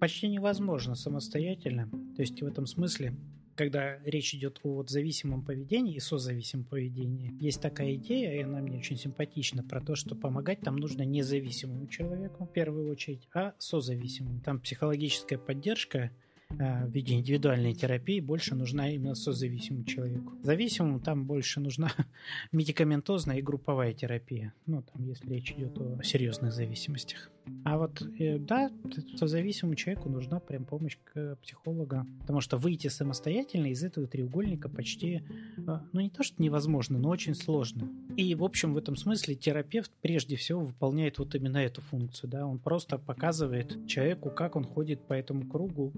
[0.00, 1.88] Почти невозможно самостоятельно.
[2.16, 3.14] То есть в этом смысле
[3.58, 8.60] когда речь идет о вот зависимом поведении и созависимом поведении, есть такая идея, и она
[8.60, 13.54] мне очень симпатична, про то, что помогать там нужно независимому человеку в первую очередь, а
[13.58, 14.40] созависимому.
[14.42, 16.12] Там психологическая поддержка
[16.50, 20.32] в виде индивидуальной терапии больше нужна именно созависимому человеку.
[20.42, 21.92] Зависимому там больше нужна
[22.52, 24.54] медикаментозная и групповая терапия.
[24.66, 27.30] Ну, там, если речь идет о серьезных зависимостях.
[27.64, 28.70] А вот, э, да,
[29.16, 35.22] созависимому человеку нужна прям помощь к психологу, потому что выйти самостоятельно из этого треугольника почти,
[35.56, 37.88] э, ну, не то, что невозможно, но очень сложно.
[38.16, 42.46] И, в общем, в этом смысле терапевт прежде всего выполняет вот именно эту функцию, да,
[42.46, 45.92] он просто показывает человеку, как он ходит по этому кругу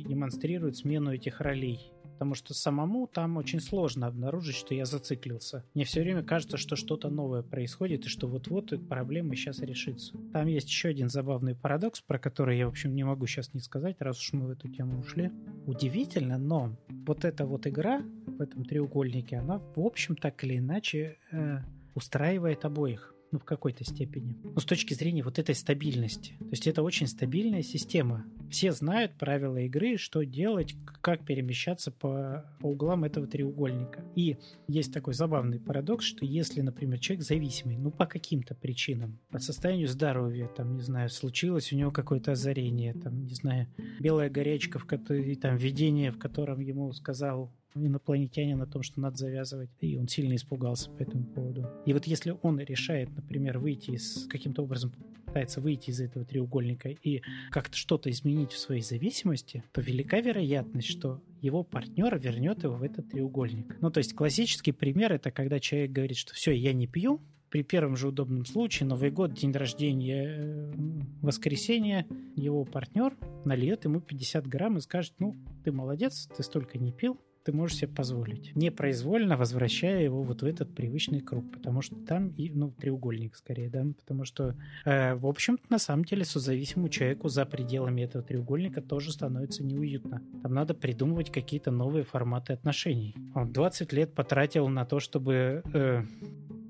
[0.00, 1.92] и демонстрирует смену этих ролей.
[2.12, 5.64] Потому что самому там очень сложно обнаружить, что я зациклился.
[5.74, 10.16] Мне все время кажется, что что-то новое происходит, и что вот-вот эта проблема сейчас решится.
[10.32, 13.60] Там есть еще один забавный парадокс, про который я, в общем, не могу сейчас не
[13.60, 15.32] сказать, раз уж мы в эту тему ушли.
[15.66, 16.76] Удивительно, но
[17.06, 21.58] вот эта вот игра в этом треугольнике, она, в общем, так или иначе э,
[21.94, 24.36] устраивает обоих ну, в какой-то степени.
[24.44, 26.34] Но с точки зрения вот этой стабильности.
[26.38, 28.24] То есть это очень стабильная система.
[28.50, 34.04] Все знают правила игры, что делать, как перемещаться по, по углам этого треугольника.
[34.14, 34.36] И
[34.68, 39.88] есть такой забавный парадокс, что если, например, человек зависимый, ну, по каким-то причинам, по состоянию
[39.88, 43.68] здоровья, там, не знаю, случилось у него какое-то озарение, там, не знаю,
[43.98, 49.16] белая горячка, в которой, там, видение, в котором ему сказал инопланетянин о том, что надо
[49.16, 49.70] завязывать.
[49.80, 51.68] И он сильно испугался по этому поводу.
[51.86, 54.92] И вот если он решает, например, выйти из каким-то образом
[55.32, 60.88] пытается выйти из этого треугольника и как-то что-то изменить в своей зависимости, то велика вероятность,
[60.88, 63.78] что его партнер вернет его в этот треугольник.
[63.80, 67.62] Ну, то есть классический пример это когда человек говорит, что все, я не пью, при
[67.62, 70.72] первом же удобном случае, Новый год, день рождения, э,
[71.20, 76.92] воскресенье, его партнер нальет ему 50 грамм и скажет, ну, ты молодец, ты столько не
[76.92, 81.96] пил, ты можешь себе позволить, непроизвольно возвращая его вот в этот привычный круг, потому что
[81.96, 86.88] там, и, ну, треугольник скорее, да, потому что, э, в общем-то, на самом деле, созависимому
[86.88, 90.22] человеку за пределами этого треугольника тоже становится неуютно.
[90.42, 93.14] Там надо придумывать какие-то новые форматы отношений.
[93.34, 96.02] Он 20 лет потратил на то, чтобы э,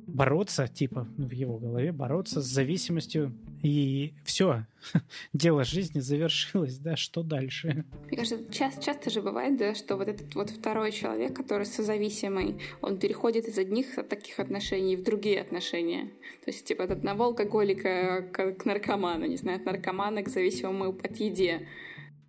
[0.07, 3.35] бороться, типа, в его голове, бороться с зависимостью.
[3.63, 4.67] И все,
[5.33, 7.85] дело жизни завершилось, да, что дальше?
[8.09, 12.61] Мне кажется, часто, часто же бывает, да, что вот этот вот второй человек, который созависимый,
[12.81, 16.11] он переходит из одних таких отношений в другие отношения.
[16.45, 20.91] То есть, типа, от одного алкоголика к, к наркоману, не знаю, от наркомана к зависимому
[20.91, 21.69] от еде.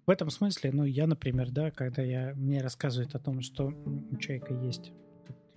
[0.06, 3.74] В этом смысле, ну, я, например, да, когда я, мне рассказывают о том, что
[4.12, 4.91] у человека есть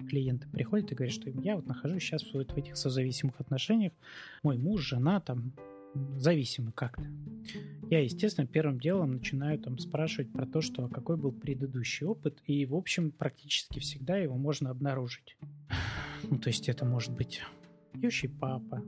[0.07, 3.93] клиенты приходят и говорят, что я вот нахожусь сейчас вот в этих созависимых отношениях,
[4.43, 5.53] мой муж, жена там
[6.17, 7.07] зависимы как-то.
[7.91, 12.67] Я, естественно, первым делом начинаю там спрашивать про то, что какой был предыдущий опыт, и,
[12.67, 15.37] в общем, практически всегда его можно обнаружить.
[16.29, 17.43] Ну, то есть это может быть
[17.93, 18.83] пьющий папа,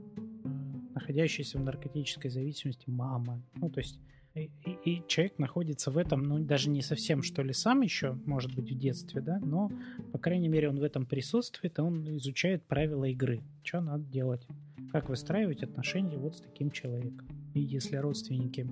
[0.93, 3.41] находящийся в наркотической зависимости мама.
[3.55, 3.99] Ну, то есть
[4.35, 4.49] и,
[4.85, 8.71] и, человек находится в этом, ну, даже не совсем, что ли, сам еще, может быть,
[8.71, 9.71] в детстве, да, но,
[10.11, 14.45] по крайней мере, он в этом присутствует, и он изучает правила игры, что надо делать,
[14.91, 17.27] как выстраивать отношения вот с таким человеком.
[17.53, 18.67] И если родственники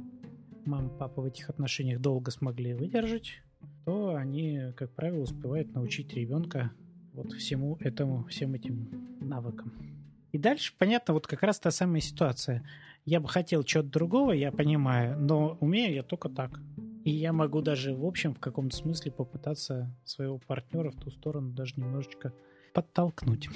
[0.66, 3.42] мама, папа в этих отношениях долго смогли выдержать,
[3.86, 6.72] то они, как правило, успевают научить ребенка
[7.14, 9.97] вот всему этому, всем этим навыкам.
[10.38, 12.64] И дальше, понятно, вот как раз та самая ситуация.
[13.06, 16.60] Я бы хотел чего-то другого, я понимаю, но умею я только так.
[17.04, 21.54] И я могу даже, в общем, в каком-то смысле попытаться своего партнера в ту сторону
[21.54, 22.36] даже немножечко
[22.76, 23.50] подтолкнуть,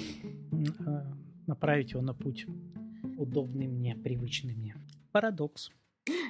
[0.84, 1.06] а,
[1.46, 2.46] направить его на путь
[3.16, 4.74] удобный мне, привычный мне.
[5.12, 5.70] Парадокс.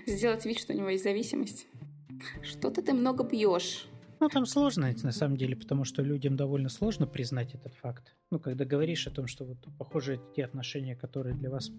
[0.07, 1.67] Сделать вид, что у него есть зависимость.
[2.43, 3.87] Что-то ты много пьешь.
[4.23, 8.15] Ну, там сложно, на самом деле, потому что людям довольно сложно признать этот факт.
[8.31, 11.73] Ну, когда говоришь о том, что вот, похоже, те отношения, которые для вас,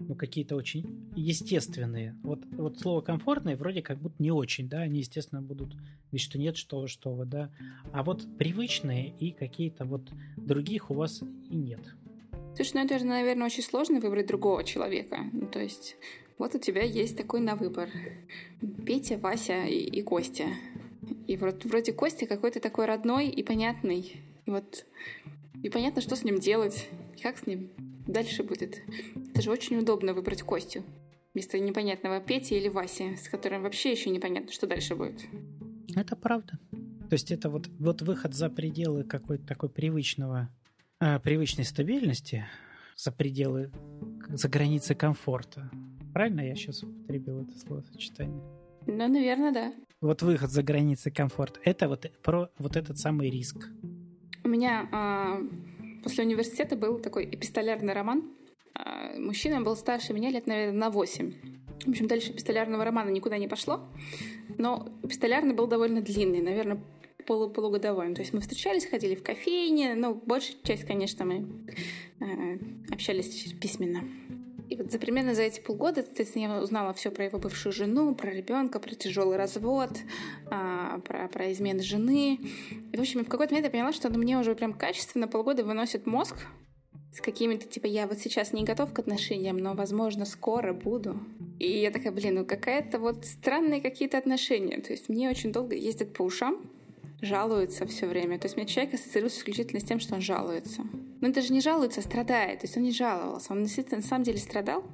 [0.00, 2.18] ну, какие-то очень естественные.
[2.24, 5.76] Вот, вот слово комфортные вроде как будто не очень, да, они, естественно, будут
[6.10, 7.48] ведь что нет, что, что вы, да.
[7.92, 11.94] А вот привычные и какие-то вот других у вас и нет.
[12.56, 15.30] Слушай, ну это же, наверное, очень сложно выбрать другого человека.
[15.32, 15.96] Ну, то есть
[16.38, 17.88] вот у тебя есть такой на выбор.
[18.84, 20.46] Петя, Вася и, и Костя.
[21.28, 24.20] И вроде, вроде Костя какой-то такой родной и понятный.
[24.46, 24.86] И вот
[25.62, 26.88] и понятно, что с ним делать,
[27.22, 27.70] как с ним
[28.06, 28.80] дальше будет.
[29.30, 30.82] Это же очень удобно выбрать Костю
[31.34, 35.20] вместо непонятного Пети или Васи, с которым вообще еще непонятно, что дальше будет.
[35.94, 36.58] Это правда.
[36.70, 40.48] То есть это вот, вот выход за пределы какой-то такой привычного,
[41.00, 42.46] э, привычной стабильности,
[42.96, 43.70] за пределы,
[44.30, 45.70] за границы комфорта.
[46.14, 48.57] Правильно я сейчас употребил это словосочетание?
[48.88, 53.68] Ну, наверное, да вот выход за границы комфорта, это вот про вот этот самый риск.
[54.44, 58.30] У меня э, после университета был такой эпистолярный роман.
[58.74, 61.32] Э, мужчина был старше меня лет, наверное, на 8.
[61.84, 63.88] В общем, дальше эпистолярного романа никуда не пошло.
[64.56, 66.80] Но эпистолярный был довольно длинный, наверное,
[67.26, 68.14] полу полугодовой.
[68.14, 71.46] То есть мы встречались, ходили в кофейне, но большая часть, конечно, мы
[72.20, 72.58] э,
[72.92, 74.02] общались письменно.
[74.78, 78.30] Вот за примерно за эти полгода, соответственно, я узнала все про его бывшую жену, про
[78.30, 79.90] ребенка, про тяжелый развод,
[80.52, 82.38] а, про, про измены жены.
[82.92, 85.64] И, в общем, в какой-то момент я поняла, что он мне уже прям качественно полгода
[85.64, 86.36] выносит мозг
[87.12, 91.18] с какими-то, типа, я вот сейчас не готов к отношениям, но, возможно, скоро буду.
[91.58, 94.80] И я такая, блин, ну какая-то вот странные какие-то отношения.
[94.80, 96.70] То есть мне очень долго ездят по ушам,
[97.20, 98.38] жалуется все время.
[98.38, 100.82] То есть у меня человек ассоциируется исключительно с тем, что он жалуется.
[101.20, 102.60] Но это же не жалуется, а страдает.
[102.60, 103.52] То есть он не жаловался.
[103.52, 104.84] Он действительно на самом деле страдал,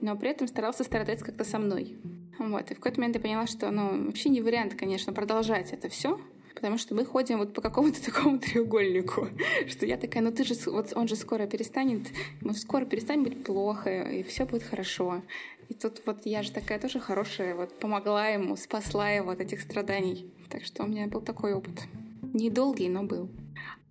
[0.00, 1.96] но при этом старался страдать как-то со мной.
[2.38, 2.70] Вот.
[2.70, 6.20] И в какой-то момент я поняла, что ну, вообще не вариант, конечно, продолжать это все,
[6.54, 9.28] потому что мы ходим вот по какому-то такому треугольнику,
[9.66, 12.08] что я такая, ну ты же, вот он же скоро перестанет,
[12.40, 15.22] мы скоро перестанем быть плохо, и все будет хорошо.
[15.68, 19.60] И тут вот я же такая тоже хорошая, вот помогла ему, спасла его от этих
[19.60, 20.32] страданий.
[20.48, 21.82] Так что у меня был такой опыт.
[22.22, 23.30] Недолгий, но был.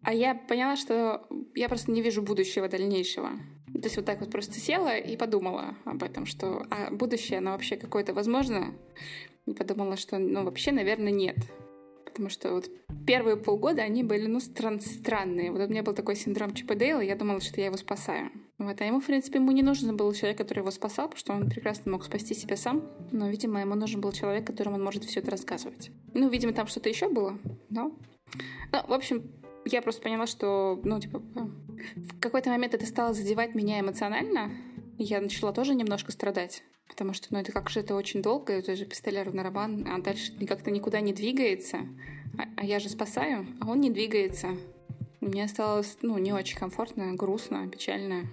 [0.02, 3.32] А я поняла, что я просто не вижу будущего дальнейшего.
[3.74, 7.52] То есть вот так вот просто села и подумала об этом, что а будущее, оно
[7.52, 8.74] вообще какое-то возможно.
[9.46, 11.38] И подумала, что ну вообще, наверное, нет
[12.16, 12.70] потому что вот
[13.06, 15.52] первые полгода они были, ну, стран странные.
[15.52, 18.32] Вот у меня был такой синдром Чипа Дейла, я думала, что я его спасаю.
[18.58, 21.34] Вот, а ему, в принципе, ему не нужен был человек, который его спасал, потому что
[21.34, 22.84] он прекрасно мог спасти себя сам.
[23.12, 25.92] Но, видимо, ему нужен был человек, которому он может все это рассказывать.
[26.14, 27.38] Ну, видимо, там что-то еще было,
[27.70, 27.92] но...
[28.72, 29.30] Ну, в общем,
[29.66, 34.52] я просто поняла, что, ну, типа, в какой-то момент это стало задевать меня эмоционально,
[34.98, 36.64] я начала тоже немножко страдать.
[36.88, 40.32] Потому что, ну, это как же это очень долго, это же пистолярный роман, а дальше
[40.48, 41.80] как-то никуда не двигается.
[42.38, 44.50] А, а я же спасаю, а он не двигается.
[45.20, 48.28] Мне стало, ну, не очень комфортно, грустно, печально.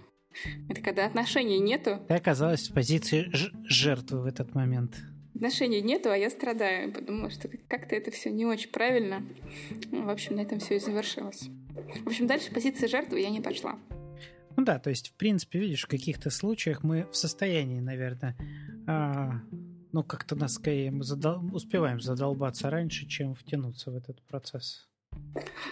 [0.69, 1.99] Это когда отношений нету.
[2.09, 3.31] Ты оказалась в позиции
[3.65, 4.97] жертвы в этот момент.
[5.35, 6.93] Отношений нету, а я страдаю.
[6.93, 9.25] Подумала, что как-то это все не очень правильно.
[9.91, 11.49] В общем, на этом все и завершилось.
[12.05, 13.79] В общем, дальше позиция жертвы я не пошла.
[14.57, 18.37] Ну да, то есть, в принципе, видишь, в каких-то случаях мы в состоянии, наверное,
[18.87, 19.41] а,
[19.93, 21.41] ну, как-то нас скорее мы задол...
[21.55, 24.89] успеваем задолбаться раньше, чем втянуться в этот процесс.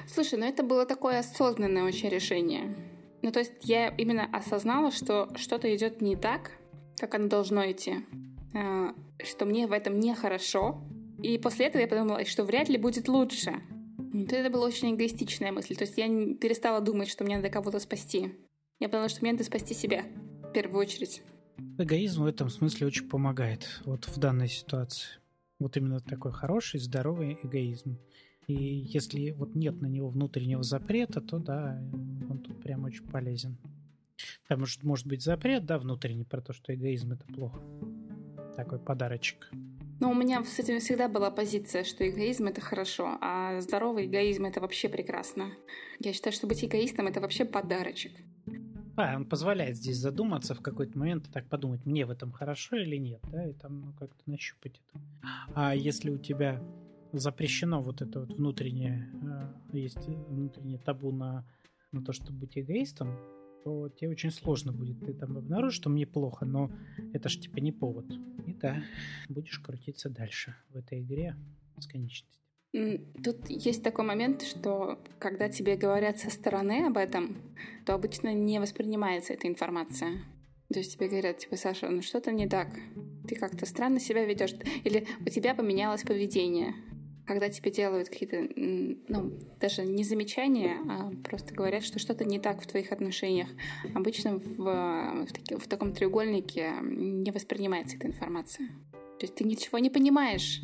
[0.07, 2.77] Слушай, ну это было такое осознанное очень решение.
[3.23, 6.53] Ну, то есть я именно осознала, что что-то идет не так,
[6.99, 8.05] как оно должно идти,
[8.55, 10.83] а, что мне в этом нехорошо.
[11.23, 13.63] И после этого я подумала, что вряд ли будет лучше.
[14.13, 15.77] Это была очень эгоистичная мысль.
[15.77, 18.35] То есть я перестала думать, что мне надо кого-то спасти.
[18.81, 20.07] Я поняла, что мне надо спасти себя
[20.43, 21.23] в первую очередь.
[21.77, 25.07] Эгоизм в этом смысле очень помогает вот в данной ситуации.
[25.59, 27.99] Вот именно такой хороший, здоровый эгоизм.
[28.47, 31.79] И если вот нет на него внутреннего запрета, то да,
[32.31, 33.59] он тут прям очень полезен.
[34.49, 37.61] Потому что может быть запрет, да, внутренний, про то, что эгоизм это плохо.
[38.57, 39.51] Такой подарочек.
[40.01, 44.47] Но у меня с этим всегда была позиция, что эгоизм это хорошо, а здоровый эгоизм
[44.47, 45.53] это вообще прекрасно.
[45.99, 48.13] Я считаю, что быть эгоистом это вообще подарочек.
[49.01, 52.77] Да, он позволяет здесь задуматься в какой-то момент и так подумать, мне в этом хорошо
[52.77, 55.03] или нет, да, и там ну, как-то нащупать это.
[55.55, 56.63] А если у тебя
[57.13, 59.11] запрещено вот это вот внутреннее,
[59.73, 61.47] э, есть внутреннее табу на,
[61.93, 63.17] на то, чтобы быть эгоистом,
[63.65, 65.01] то тебе очень сложно будет.
[65.01, 66.71] Ты там обнаружишь, что мне плохо, но
[67.15, 68.05] это ж типа не повод.
[68.47, 68.83] И да,
[69.31, 71.37] будешь крутиться дальше в этой игре
[71.75, 72.40] бесконечности.
[72.73, 77.37] Тут есть такой момент, что когда тебе говорят со стороны об этом,
[77.85, 80.25] то обычно не воспринимается эта информация.
[80.73, 82.69] То есть тебе говорят, типа, Саша, ну что-то не так.
[83.27, 84.55] Ты как-то странно себя ведешь.
[84.85, 86.75] Или у тебя поменялось поведение.
[87.27, 92.63] Когда тебе делают какие-то, ну, даже не замечания, а просто говорят, что что-то не так
[92.63, 93.49] в твоих отношениях.
[93.95, 98.69] Обычно в, в, таки, в таком треугольнике не воспринимается эта информация.
[98.93, 100.63] То есть ты ничего не понимаешь.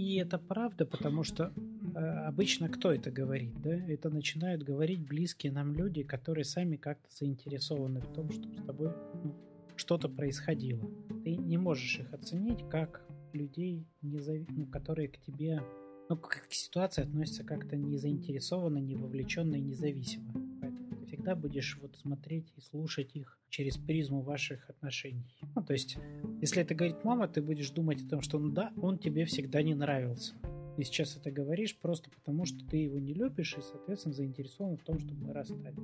[0.00, 1.52] И это правда, потому что
[1.94, 3.70] э, обычно кто это говорит, да?
[3.70, 8.94] Это начинают говорить близкие нам люди, которые сами как-то заинтересованы в том, чтобы с тобой
[9.22, 9.36] ну,
[9.76, 10.88] что-то происходило.
[11.22, 14.46] Ты не можешь их оценить как людей, незави...
[14.48, 15.62] ну, которые к тебе,
[16.08, 20.32] ну, к ситуации относятся как-то не заинтересованно, не вовлеченно и независимо.
[20.62, 20.79] Поэтому
[21.20, 25.36] всегда будешь вот смотреть и слушать их через призму ваших отношений.
[25.54, 25.98] Ну, то есть,
[26.40, 29.62] если это говорит мама, ты будешь думать о том, что ну да, он тебе всегда
[29.62, 30.34] не нравился.
[30.78, 34.82] И сейчас это говоришь просто потому, что ты его не любишь и, соответственно, заинтересован в
[34.82, 35.76] том, чтобы мы расстались.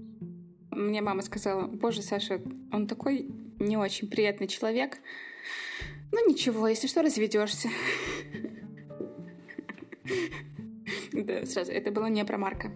[0.71, 2.41] Мне мама сказала, боже, Саша,
[2.73, 4.99] он такой не очень приятный человек.
[6.13, 7.69] Ну ничего, если что, разведешься.
[11.13, 12.71] Да, сразу, это было не про Марка.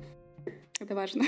[0.80, 1.24] Это важно.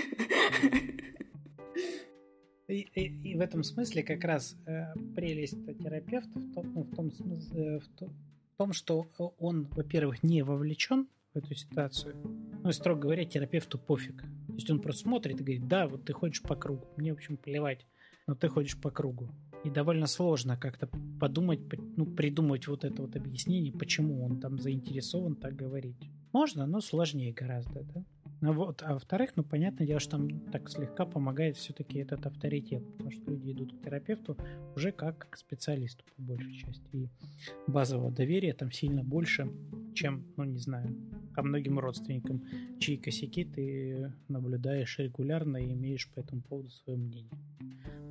[2.73, 7.09] И, и, в этом смысле как раз э, прелесть терапевта в том, ну, в, том,
[7.55, 8.09] э, в, том,
[8.55, 9.07] в том, что
[9.39, 12.17] он, во-первых, не вовлечен в эту ситуацию.
[12.63, 14.23] Ну, и, строго говоря, терапевту пофиг.
[14.23, 17.17] То есть он просто смотрит и говорит, да, вот ты ходишь по кругу, мне, в
[17.17, 17.87] общем, плевать,
[18.27, 19.29] но ты ходишь по кругу.
[19.65, 20.89] И довольно сложно как-то
[21.21, 21.61] подумать,
[21.97, 25.97] ну, придумать вот это вот объяснение, почему он там заинтересован так говорить.
[26.33, 28.05] Можно, но сложнее гораздо, да?
[28.43, 32.85] Ну вот, а во-вторых, ну, понятное дело, что там так слегка помогает все-таки этот авторитет,
[32.91, 34.37] потому что люди идут к терапевту
[34.75, 36.89] уже как к специалисту, по большей части.
[36.93, 37.09] И
[37.69, 39.49] базового доверия там сильно больше,
[39.95, 40.93] чем, ну, не знаю,
[41.33, 42.43] ко многим родственникам,
[42.81, 47.31] чьи косяки ты наблюдаешь регулярно и имеешь по этому поводу свое мнение.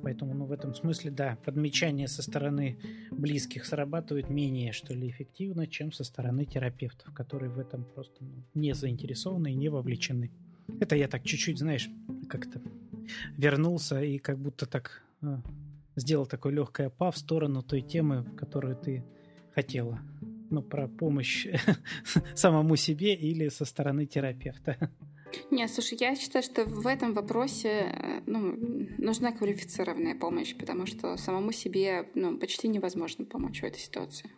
[0.02, 2.78] Поэтому, ну, в этом смысле, да, подмечание со стороны
[3.10, 8.42] близких срабатывает менее, что ли, эффективно, чем со стороны терапевтов, которые в этом просто ну,
[8.54, 10.30] не заинтересованы и не вовлечены.
[10.80, 11.88] Это я так чуть-чуть, знаешь,
[12.28, 12.60] как-то
[13.36, 15.38] вернулся и как будто так э,
[15.96, 19.04] сделал такой легкое па в сторону той темы, которую ты
[19.54, 20.00] хотела.
[20.50, 21.46] Ну, про помощь
[22.34, 24.90] самому себе или со стороны терапевта.
[25.50, 28.56] Не, слушай, я считаю, что в этом вопросе э, ну,
[28.98, 34.30] нужна квалифицированная помощь, потому что самому себе ну, почти невозможно помочь в этой ситуации.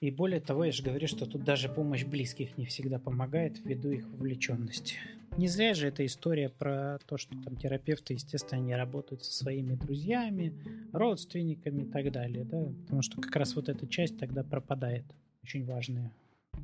[0.00, 3.90] И более того, я же говорю, что тут даже помощь близких не всегда помогает ввиду
[3.92, 4.96] их вовлеченности.
[5.36, 9.74] Не зря же эта история про то, что там терапевты, естественно, не работают со своими
[9.74, 10.52] друзьями,
[10.92, 15.04] родственниками и так далее, да, потому что как раз вот эта часть тогда пропадает,
[15.44, 16.12] очень важная.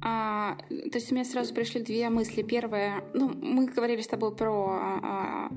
[0.01, 2.43] А, то есть у меня сразу пришли две мысли.
[2.43, 5.53] Первая, ну, мы говорили с тобой про а,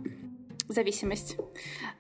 [0.68, 1.38] зависимость,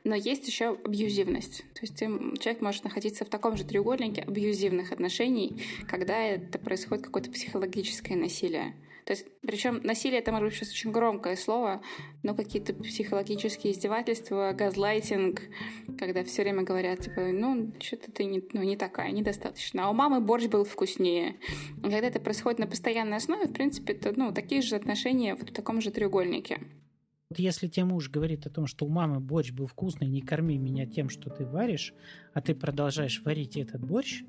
[0.03, 1.63] но есть еще абьюзивность.
[1.73, 7.32] То есть человек может находиться в таком же треугольнике абьюзивных отношений, когда это происходит какое-то
[7.32, 8.75] психологическое насилие.
[9.06, 11.82] То есть, причем насилие это может быть сейчас очень громкое слово,
[12.24, 15.41] но какие-то психологические издевательства, газлайтинг,
[15.97, 19.86] когда все время говорят, типа, ну, что-то ты не, ну, не такая, недостаточно.
[19.86, 21.38] А у мамы борщ был вкуснее.
[21.82, 25.54] Когда это происходит на постоянной основе, в принципе, это, ну, такие же отношения вот в
[25.54, 26.60] таком же треугольнике.
[27.30, 30.58] Вот если тебе муж говорит о том, что у мамы борщ был вкусный, не корми
[30.58, 31.93] меня тем, что ты варишь,
[32.34, 34.24] а ты продолжаешь варить этот борщ,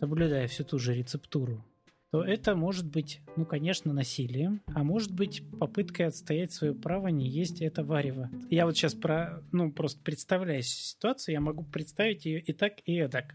[0.00, 1.62] соблюдая всю ту же рецептуру,
[2.10, 7.28] то это может быть, ну, конечно, насилием, а может быть попыткой отстоять свое право не
[7.28, 8.30] есть это варево.
[8.50, 13.06] Я вот сейчас про, ну, просто представляю ситуацию, я могу представить ее и так, и
[13.08, 13.34] так.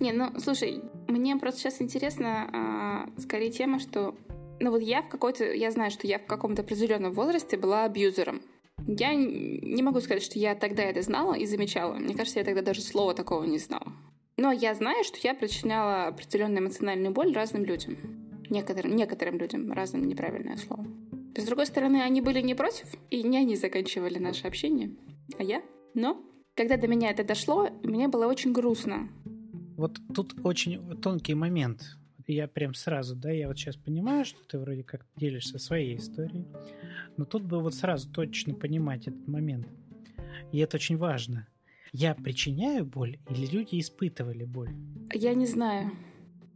[0.00, 4.16] Не, ну, слушай, мне просто сейчас интересно а, скорее тема, что
[4.60, 8.42] ну вот я в какой-то, я знаю, что я в каком-то определенном возрасте была абьюзером.
[8.86, 11.94] Я не могу сказать, что я тогда это знала и замечала.
[11.94, 13.92] Мне кажется, я тогда даже слова такого не знала.
[14.42, 17.96] Но я знаю, что я причиняла определенную эмоциональную боль разным людям.
[18.50, 20.84] Некоторым, некоторым людям разным неправильное слово.
[21.36, 24.96] С другой стороны, они были не против, и не они заканчивали наше общение,
[25.38, 25.62] а я.
[25.94, 26.20] Но
[26.56, 29.08] когда до меня это дошло, мне было очень грустно.
[29.76, 31.96] Вот тут очень тонкий момент.
[32.26, 36.48] Я прям сразу, да, я вот сейчас понимаю, что ты вроде как делишься своей историей,
[37.16, 39.68] но тут бы вот сразу точно понимать этот момент.
[40.50, 41.46] И это очень важно
[41.92, 44.74] я причиняю боль или люди испытывали боль?
[45.12, 45.92] Я не знаю.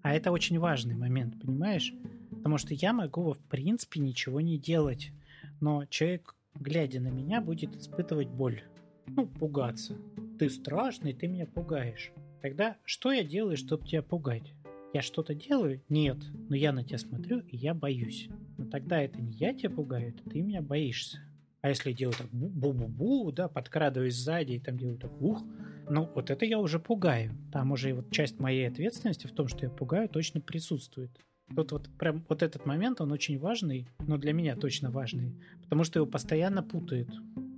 [0.02, 1.92] А это очень важный момент, понимаешь?
[2.30, 5.12] Потому что я могу, в принципе, ничего не делать,
[5.60, 8.62] но человек, глядя на меня, будет испытывать боль.
[9.08, 9.96] Ну, пугаться.
[10.38, 12.12] Ты страшный, ты меня пугаешь.
[12.40, 14.54] Тогда что я делаю, чтобы тебя пугать?
[14.94, 15.82] Я что-то делаю?
[15.88, 16.18] Нет.
[16.48, 18.28] Но я на тебя смотрю, и я боюсь.
[18.56, 21.18] Но тогда это не я тебя пугаю, это ты меня боишься.
[21.62, 25.42] А если делаю так бу-бу-бу, да, подкрадываюсь сзади и там делаю так ух,
[25.88, 27.32] ну вот это я уже пугаю.
[27.52, 31.10] Там уже вот часть моей ответственности в том, что я пугаю, точно присутствует.
[31.54, 35.84] Тут вот прям вот этот момент, он очень важный, но для меня точно важный, потому
[35.84, 37.08] что его постоянно путают,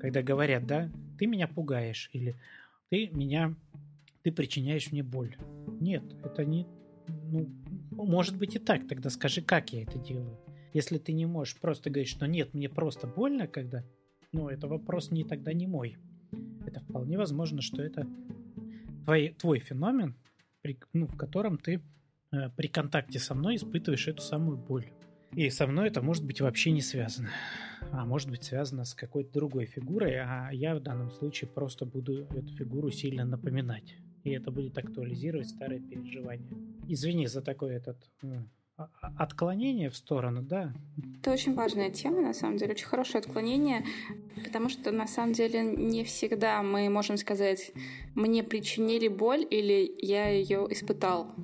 [0.00, 2.36] когда говорят, да, ты меня пугаешь или
[2.90, 3.54] ты меня,
[4.22, 5.36] ты причиняешь мне боль.
[5.80, 6.66] Нет, это не,
[7.06, 7.48] ну,
[7.90, 10.38] может быть и так, тогда скажи, как я это делаю.
[10.74, 13.84] Если ты не можешь просто говорить, что нет, мне просто больно, когда
[14.32, 15.96] ну, это вопрос не тогда не мой.
[16.66, 18.06] Это вполне возможно, что это
[19.04, 20.16] твой, твой феномен,
[20.60, 21.80] при, ну, в котором ты
[22.30, 24.90] э, при контакте со мной испытываешь эту самую боль.
[25.32, 27.30] И со мной это может быть вообще не связано.
[27.92, 32.26] А может быть связано с какой-то другой фигурой, а я в данном случае просто буду
[32.30, 33.96] эту фигуру сильно напоминать.
[34.24, 36.50] И это будет актуализировать старые переживания.
[36.86, 37.96] Извини за такой этот
[39.00, 40.72] отклонение в сторону, да.
[41.20, 43.84] Это очень важная тема, на самом деле, очень хорошее отклонение,
[44.44, 47.72] потому что на самом деле не всегда мы можем сказать,
[48.14, 51.34] мне причинили боль или я ее испытал.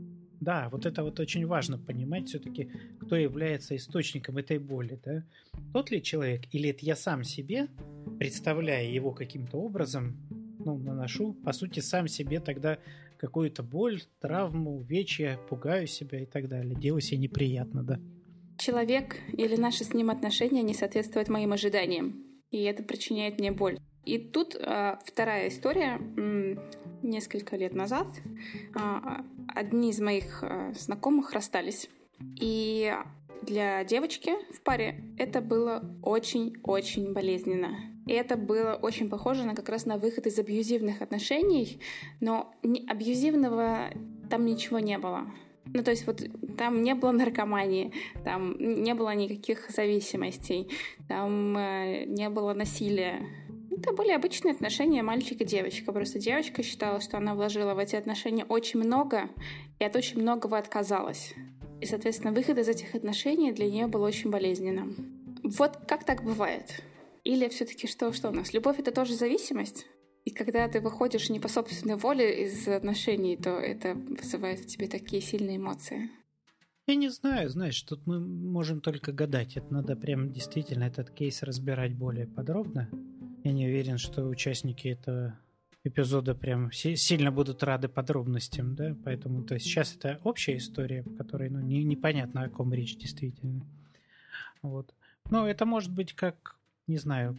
[0.41, 2.71] Да, вот это вот очень важно понимать все-таки,
[3.01, 5.25] кто является источником этой боли, да?
[5.73, 7.69] Тот ли человек или это я сам себе,
[8.19, 10.17] представляя его каким-то образом,
[10.59, 12.79] ну, наношу, по сути, сам себе тогда
[13.27, 16.75] какую-то боль, травму, увечья, пугаю себя и так далее.
[16.75, 17.99] Делаю себе неприятно, да.
[18.59, 23.79] Человек или наши с ним отношения не соответствуют моим ожиданиям, и это причиняет мне боль.
[24.05, 25.99] И тут э, вторая история.
[27.03, 28.81] Несколько лет назад э,
[29.49, 31.89] одни из моих э, знакомых расстались.
[32.41, 32.93] И
[33.43, 37.94] Для девочки в паре это было очень-очень болезненно.
[38.07, 41.81] И это было очень похоже на как раз на выход из абьюзивных отношений,
[42.21, 42.53] но
[42.89, 43.91] абьюзивного
[44.31, 45.27] там ничего не было.
[45.67, 46.23] Ну, то есть вот
[46.59, 47.93] там не было наркомании,
[48.23, 50.69] там не было никаких зависимостей,
[51.09, 53.27] там э, не было насилия.
[53.71, 55.91] Это были обычные отношения мальчик и девочка.
[55.91, 59.31] Просто девочка считала, что она вложила в эти отношения очень много
[59.79, 61.35] и от очень многого отказалась.
[61.81, 64.95] И, соответственно, выход из этих отношений для нее был очень болезненным.
[65.43, 66.83] Вот как так бывает?
[67.25, 68.53] Или все-таки что, что у нас?
[68.53, 69.87] Любовь— это тоже зависимость?
[70.25, 74.89] И когда ты выходишь не по собственной воле из отношений, то это вызывает в тебе
[74.89, 76.11] такие сильные эмоции.
[76.87, 79.57] Я не знаю, знаешь, тут мы можем только гадать.
[79.57, 82.91] Это надо прям действительно этот кейс разбирать более подробно.
[83.43, 85.39] Я не уверен, что участники этого
[85.83, 91.17] эпизода прям сильно будут рады подробностям, да, поэтому то есть сейчас это общая история, в
[91.17, 93.67] которой ну, не, непонятно, о ком речь действительно.
[94.63, 94.95] Вот.
[95.31, 97.39] Но это может быть как не знаю,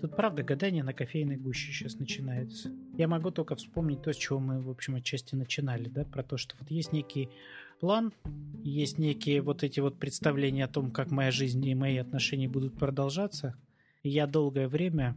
[0.00, 2.70] тут правда гадание на кофейной гуще сейчас начинается.
[2.96, 6.36] Я могу только вспомнить то, с чего мы, в общем, отчасти начинали, да, про то,
[6.36, 7.28] что вот есть некий
[7.80, 8.12] план,
[8.62, 12.78] есть некие вот эти вот представления о том, как моя жизнь и мои отношения будут
[12.78, 13.56] продолжаться.
[14.02, 15.16] И я долгое время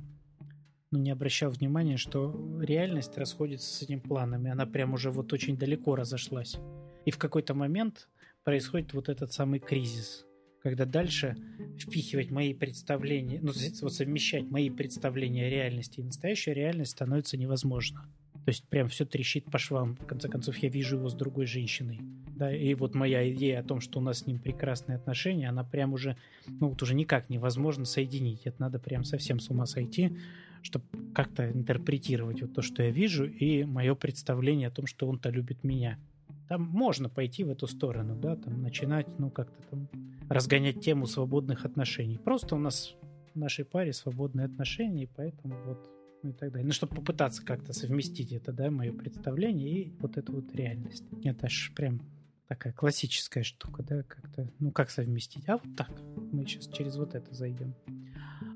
[0.90, 5.34] ну, не обращал внимания, что реальность расходится с этим планом, и она прям уже вот
[5.34, 6.58] очень далеко разошлась.
[7.06, 8.10] И в какой-то момент
[8.44, 10.25] происходит вот этот самый кризис–
[10.66, 11.38] когда дальше
[11.78, 13.52] впихивать мои представления, ну,
[13.84, 18.10] вот совмещать мои представления реальности и настоящую реальность становится невозможно.
[18.34, 19.96] То есть прям все трещит по швам.
[19.96, 22.00] В конце концов, я вижу его с другой женщиной.
[22.36, 25.64] Да, и вот моя идея о том, что у нас с ним прекрасные отношения, она
[25.64, 28.42] прям уже, ну вот уже никак невозможно соединить.
[28.46, 30.18] Это надо прям совсем с ума сойти,
[30.64, 35.30] чтобы как-то интерпретировать вот то, что я вижу, и мое представление о том, что он-то
[35.30, 36.00] любит меня.
[36.48, 39.90] Там можно пойти в эту сторону, да, там начинать, ну, как-то там
[40.30, 42.18] разгонять тему свободных отношений.
[42.18, 42.96] Просто у нас
[43.34, 45.90] в нашей паре свободные отношения, и поэтому вот
[46.24, 46.66] ну и так далее.
[46.66, 51.04] Ну, чтобы попытаться как-то совместить это, да, мое представление и вот эту вот реальность.
[51.24, 52.02] Это ж прям
[52.48, 55.48] такая классическая штука, да, как-то, ну, как совместить?
[55.48, 55.92] А вот так.
[56.32, 57.76] Мы сейчас через вот это зайдем.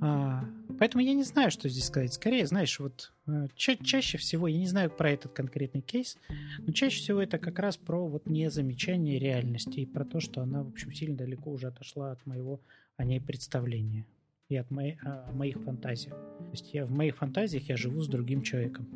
[0.02, 0.46] А,
[0.80, 2.14] поэтому я не знаю, что здесь сказать.
[2.14, 6.18] Скорее, знаешь, вот э, ча- чаще всего, я не знаю про этот конкретный кейс,
[6.60, 10.64] но чаще всего это как раз про вот незамечание реальности и про то, что она,
[10.64, 12.62] в общем, сильно далеко уже отошла от моего
[12.98, 14.06] о ней представления
[14.50, 16.16] и от моей, о моих фантазиях.
[16.16, 18.88] То есть я в моих фантазиях я живу с другим человеком.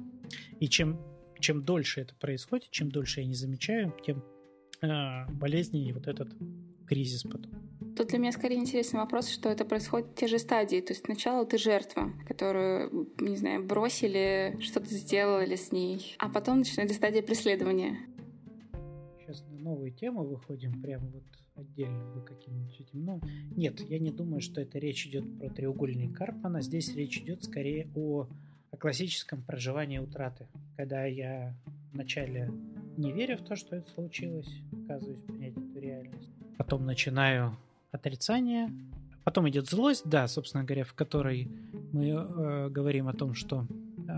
[0.59, 0.99] И чем,
[1.39, 4.23] чем дольше это происходит, чем дольше я не замечаю, тем
[4.81, 6.29] э, болезненнее вот этот
[6.87, 7.51] кризис потом.
[7.95, 10.81] Тут для меня скорее интересный вопрос, что это происходит в те же стадии.
[10.81, 16.59] То есть сначала ты жертва, которую, не знаю, бросили, что-то сделали с ней, а потом
[16.59, 17.97] начинается стадия преследования.
[19.19, 21.23] Сейчас на новую тему выходим, прямо вот
[21.55, 23.05] отдельно бы каким-нибудь этим.
[23.05, 23.21] Но
[23.55, 26.61] нет, я не думаю, что это речь идет про треугольник Карпмана.
[26.61, 28.27] Здесь речь идет скорее о,
[28.71, 30.47] о классическом проживании утраты.
[30.77, 31.55] Когда я
[31.91, 32.51] вначале
[32.97, 36.29] не верю в то, что это случилось, отказываюсь принять эту реальность.
[36.57, 37.55] Потом начинаю
[37.93, 38.73] отрицание,
[39.23, 41.51] потом идет злость, да, собственно говоря, в которой
[41.91, 43.67] мы э, говорим о том, что
[44.07, 44.13] э,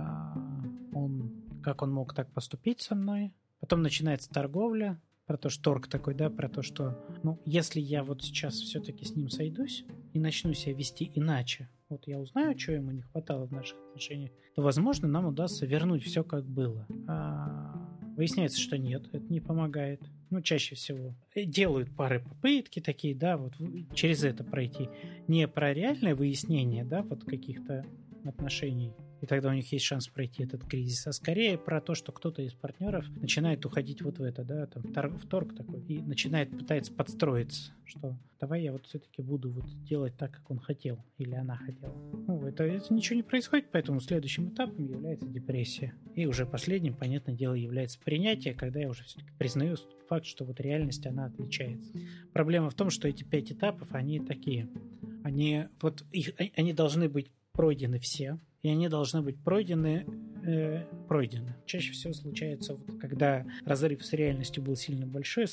[0.93, 3.33] он, как он мог так поступить со мной.
[3.59, 8.03] Потом начинается торговля, про то, что торг такой, да, про то, что, ну, если я
[8.03, 12.75] вот сейчас все-таки с ним сойдусь и начну себя вести иначе, вот я узнаю, чего
[12.75, 16.87] ему не хватало в наших отношениях, то, возможно, нам удастся вернуть все как было.
[17.07, 17.75] А
[18.15, 20.01] выясняется, что нет, это не помогает
[20.35, 23.53] ну, чаще всего, э, делают пары попытки такие, да, вот
[23.93, 24.89] через это пройти.
[25.29, 27.85] Не про реальное выяснение, да, вот каких-то
[28.25, 28.93] отношений
[29.25, 32.43] и тогда у них есть шанс пройти этот кризис, а скорее про то, что кто-то
[32.43, 36.93] из партнеров начинает уходить вот в это, да, там в торг такой, и начинает пытается
[36.93, 41.57] подстроиться, что давай я вот все-таки буду вот делать так, как он хотел или она
[41.57, 41.91] хотела.
[42.27, 45.95] Ну, это, это ничего не происходит, поэтому следующим этапом является депрессия.
[46.13, 49.75] И уже последним, понятное дело, является принятие, когда я уже все-таки признаю
[50.07, 51.91] факт, что вот реальность, она отличается.
[52.31, 54.69] Проблема в том, что эти пять этапов, они такие,
[55.23, 60.07] они вот их, они должны быть пройдены все, и они должны быть пройдены
[60.43, 61.55] э, пройдены.
[61.67, 65.45] Чаще всего случается, вот, когда разрыв с реальностью был сильно большой,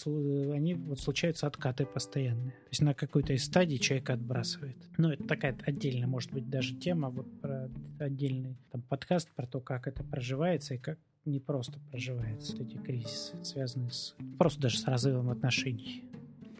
[0.54, 2.52] они вот случаются откаты постоянные.
[2.52, 4.78] То есть на какой-то из стадий человека отбрасывает.
[4.96, 9.46] Но ну, это такая отдельная, может быть, даже тема, вот про отдельный там, подкаст про
[9.46, 14.78] то, как это проживается и как не просто проживается эти кризисы, связанные с просто даже
[14.78, 16.02] с разрывом отношений.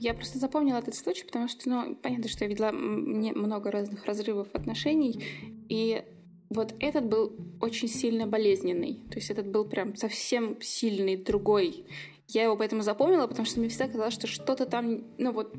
[0.01, 4.49] Я просто запомнила этот случай, потому что, ну, понятно, что я видела много разных разрывов
[4.53, 5.25] отношений,
[5.71, 6.05] и
[6.53, 9.01] вот этот был очень сильно болезненный.
[9.11, 11.85] То есть этот был прям совсем сильный, другой.
[12.29, 15.55] Я его поэтому запомнила, потому что мне всегда казалось, что что-то там, ну вот,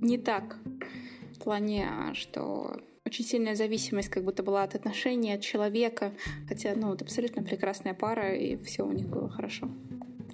[0.00, 0.58] не так.
[1.34, 6.12] В плане, что очень сильная зависимость как будто была от отношений, от человека.
[6.48, 9.70] Хотя, ну, это абсолютно прекрасная пара, и все у них было хорошо.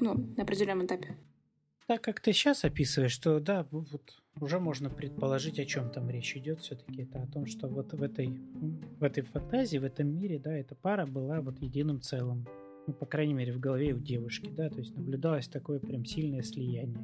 [0.01, 1.17] Ну, на определенном этапе.
[1.87, 6.37] Так как ты сейчас описываешь, что да, вот уже можно предположить, о чем там речь
[6.37, 6.61] идет.
[6.61, 8.29] Все-таки это о том, что вот в этой,
[8.99, 12.47] в этой фантазии, в этом мире, да, эта пара была вот единым целым.
[12.87, 16.43] Ну, по крайней мере, в голове у девушки, да, то есть наблюдалось такое прям сильное
[16.43, 16.99] слияние.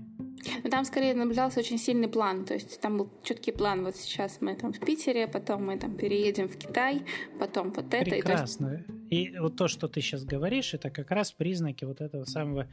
[0.65, 3.85] Но там скорее наблюдался очень сильный план, то есть там был четкий план.
[3.85, 7.03] Вот сейчас мы там в Питере, потом мы там переедем в Китай,
[7.39, 8.11] потом вот это.
[8.11, 8.85] Прекрасно.
[9.09, 9.35] И, есть...
[9.37, 12.69] и вот то, что ты сейчас говоришь, это как раз признаки вот этого самого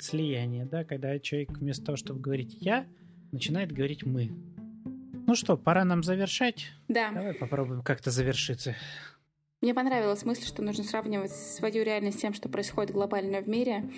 [0.00, 2.86] слияния, да, когда человек вместо того, чтобы говорить «я»,
[3.32, 4.30] начинает говорить «мы».
[5.26, 6.66] Ну что, пора нам завершать?
[6.88, 7.12] Да.
[7.12, 8.74] Давай попробуем как-то завершиться.
[9.60, 13.90] Мне понравилась мысль, что нужно сравнивать свою реальность с тем, что происходит глобально в мире,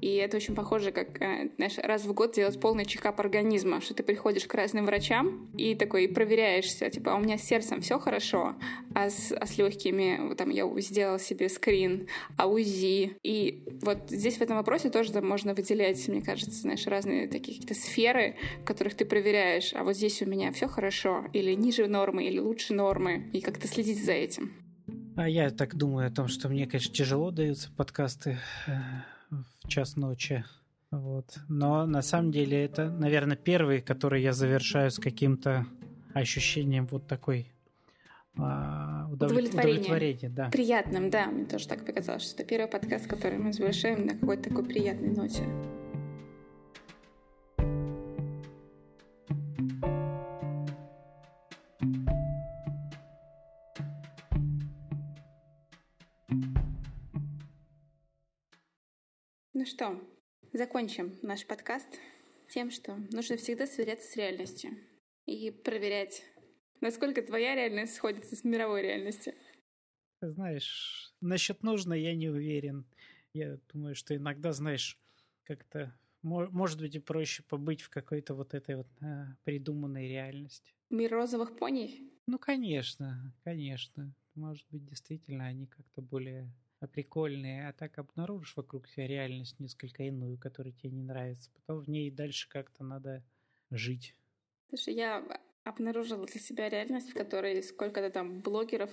[0.00, 3.94] и это очень похоже, как, э, знаешь, раз в год делать полный чекап организма, что
[3.94, 7.98] ты приходишь к разным врачам и такой проверяешься, типа, а у меня с сердцем все
[7.98, 8.54] хорошо,
[8.94, 13.16] а с, а с легкими, вот там я сделала себе скрин, а УЗИ.
[13.22, 17.58] И вот здесь в этом вопросе тоже там можно выделять, мне кажется, знаешь, разные такие
[17.58, 21.86] какие-то сферы, в которых ты проверяешь, а вот здесь у меня все хорошо, или ниже
[21.86, 24.52] нормы, или лучше нормы, и как-то следить за этим.
[25.16, 28.72] А я так думаю о том, что мне, конечно, тяжело даются подкасты э,
[29.62, 30.44] в час ночи.
[30.90, 31.38] Вот.
[31.48, 35.66] Но на самом деле это, наверное, первый, который я завершаю с каким-то
[36.12, 37.52] ощущением вот такой
[38.36, 39.80] а, удовлетворения.
[39.80, 40.50] удовлетворения да.
[40.50, 41.26] Приятным, да.
[41.26, 45.10] Мне тоже так показалось, что это первый подкаст, который мы завершаем на какой-то такой приятной
[45.10, 45.44] ноте.
[59.64, 59.98] Ну что,
[60.52, 61.88] закончим наш подкаст
[62.50, 64.72] тем, что нужно всегда сверяться с реальностью
[65.24, 66.22] и проверять,
[66.82, 69.32] насколько твоя реальность сходится с мировой реальностью.
[70.20, 72.84] Знаешь, насчет нужно я не уверен.
[73.32, 74.98] Я думаю, что иногда, знаешь,
[75.44, 80.74] как-то может быть и проще побыть в какой-то вот этой вот а, придуманной реальности.
[80.90, 82.12] Мир розовых поней?
[82.26, 84.14] Ну, конечно, конечно.
[84.34, 86.52] Может быть, действительно, они как-то более
[86.86, 91.50] прикольные, а так обнаружишь вокруг себя реальность несколько иную, которая тебе не нравится.
[91.54, 93.24] Потом в ней дальше как-то надо
[93.70, 94.14] жить.
[94.68, 95.24] Слушай, я
[95.64, 98.90] обнаружила для себя реальность, в которой сколько-то там блогеров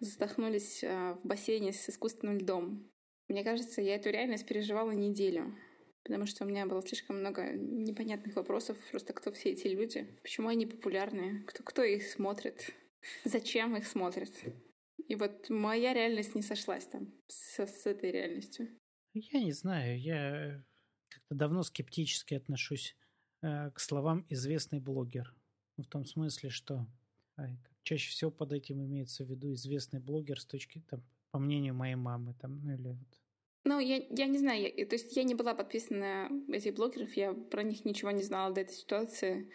[0.00, 2.90] задохнулись а, в бассейне с искусственным льдом.
[3.28, 5.56] Мне кажется, я эту реальность переживала неделю,
[6.02, 10.48] потому что у меня было слишком много непонятных вопросов, просто кто все эти люди, почему
[10.48, 12.74] они популярные, кто, кто их смотрит,
[13.24, 14.30] зачем их смотрят.
[15.08, 18.68] И вот моя реальность не сошлась там с, с этой реальностью.
[19.14, 20.64] Я не знаю, я
[21.08, 22.96] как-то давно скептически отношусь
[23.42, 25.34] э, к словам «известный блогер».
[25.76, 26.86] В том смысле, что
[27.36, 27.42] э,
[27.82, 31.96] чаще всего под этим имеется в виду известный блогер с точки, там, по мнению моей
[31.96, 33.20] мамы, там, ну или вот.
[33.64, 37.12] Ну, я, я не знаю, я, то есть я не была подписана на этих блогеров,
[37.14, 39.50] я про них ничего не знала до этой ситуации,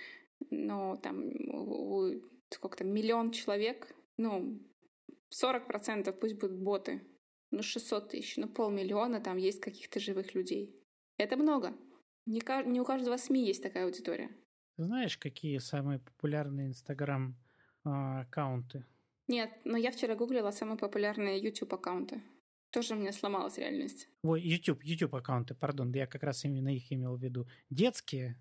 [0.49, 4.59] но там у, у сколько там, миллион человек, ну,
[5.31, 7.01] 40% пусть будут боты.
[7.51, 10.75] Ну, 600 тысяч, ну, полмиллиона там есть каких-то живых людей.
[11.17, 11.73] Это много.
[12.25, 14.29] Не, не у каждого СМИ есть такая аудитория.
[14.77, 18.85] знаешь, какие самые популярные Инстаграм-аккаунты?
[19.27, 22.21] Нет, но я вчера гуглила самые популярные YouTube-аккаунты.
[22.71, 24.09] Тоже мне сломалась реальность.
[24.23, 27.47] Ой, YouTube, YouTube аккаунты, пардон, я как раз именно их имел в виду.
[27.69, 28.35] Детские,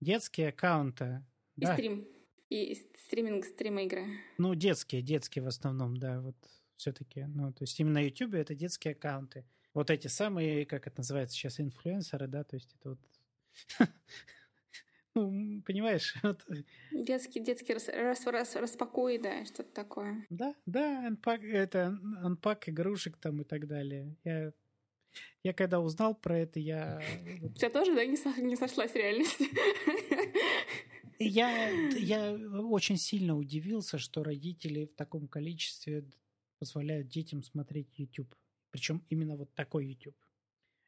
[0.00, 1.24] детские аккаунты.
[1.56, 1.74] И да.
[1.74, 2.06] стрим
[2.52, 2.74] и
[3.06, 4.06] стриминг, стримы игры.
[4.38, 6.36] Ну, детские, детские в основном, да, вот
[6.76, 7.24] все-таки.
[7.24, 9.44] Ну, то есть именно на YouTube это детские аккаунты.
[9.74, 12.98] Вот эти самые, как это называется сейчас, инфлюенсеры, да, то есть это вот...
[15.14, 16.14] Ну, понимаешь?
[16.22, 16.42] Вот.
[16.90, 20.26] Детский, детский рас, рас, рас, распакуй, да, что-то такое.
[20.30, 24.16] Да, да, анпак, это анпак игрушек там и так далее.
[24.24, 24.52] Я,
[25.42, 27.02] я когда узнал про это, я...
[27.42, 29.42] У тебя тоже, да, не, не сошлась реальность?
[31.18, 36.04] Я, я очень сильно удивился, что родители в таком количестве
[36.58, 38.34] позволяют детям смотреть YouTube.
[38.70, 40.16] Причем именно вот такой YouTube.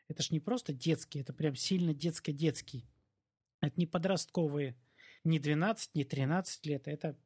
[0.09, 2.87] Это ж не просто детский, это прям сильно детско-детский.
[3.61, 4.77] Это не подростковые,
[5.25, 7.19] не 12, не 13 лет, это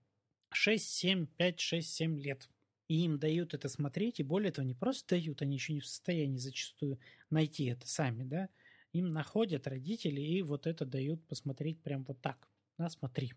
[0.53, 2.49] 6, 7, 5, 6, 7 лет.
[2.88, 5.86] И им дают это смотреть, и более того, не просто дают, они еще не в
[5.86, 8.49] состоянии зачастую найти это сами, да.
[8.92, 12.49] Им находят родители и вот это дают посмотреть прям вот так
[12.79, 13.33] на, смотри.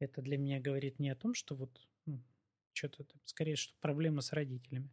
[0.00, 2.22] Это для меня говорит не о том, что вот ну,
[2.72, 4.90] что-то скорее, что проблема с родителями.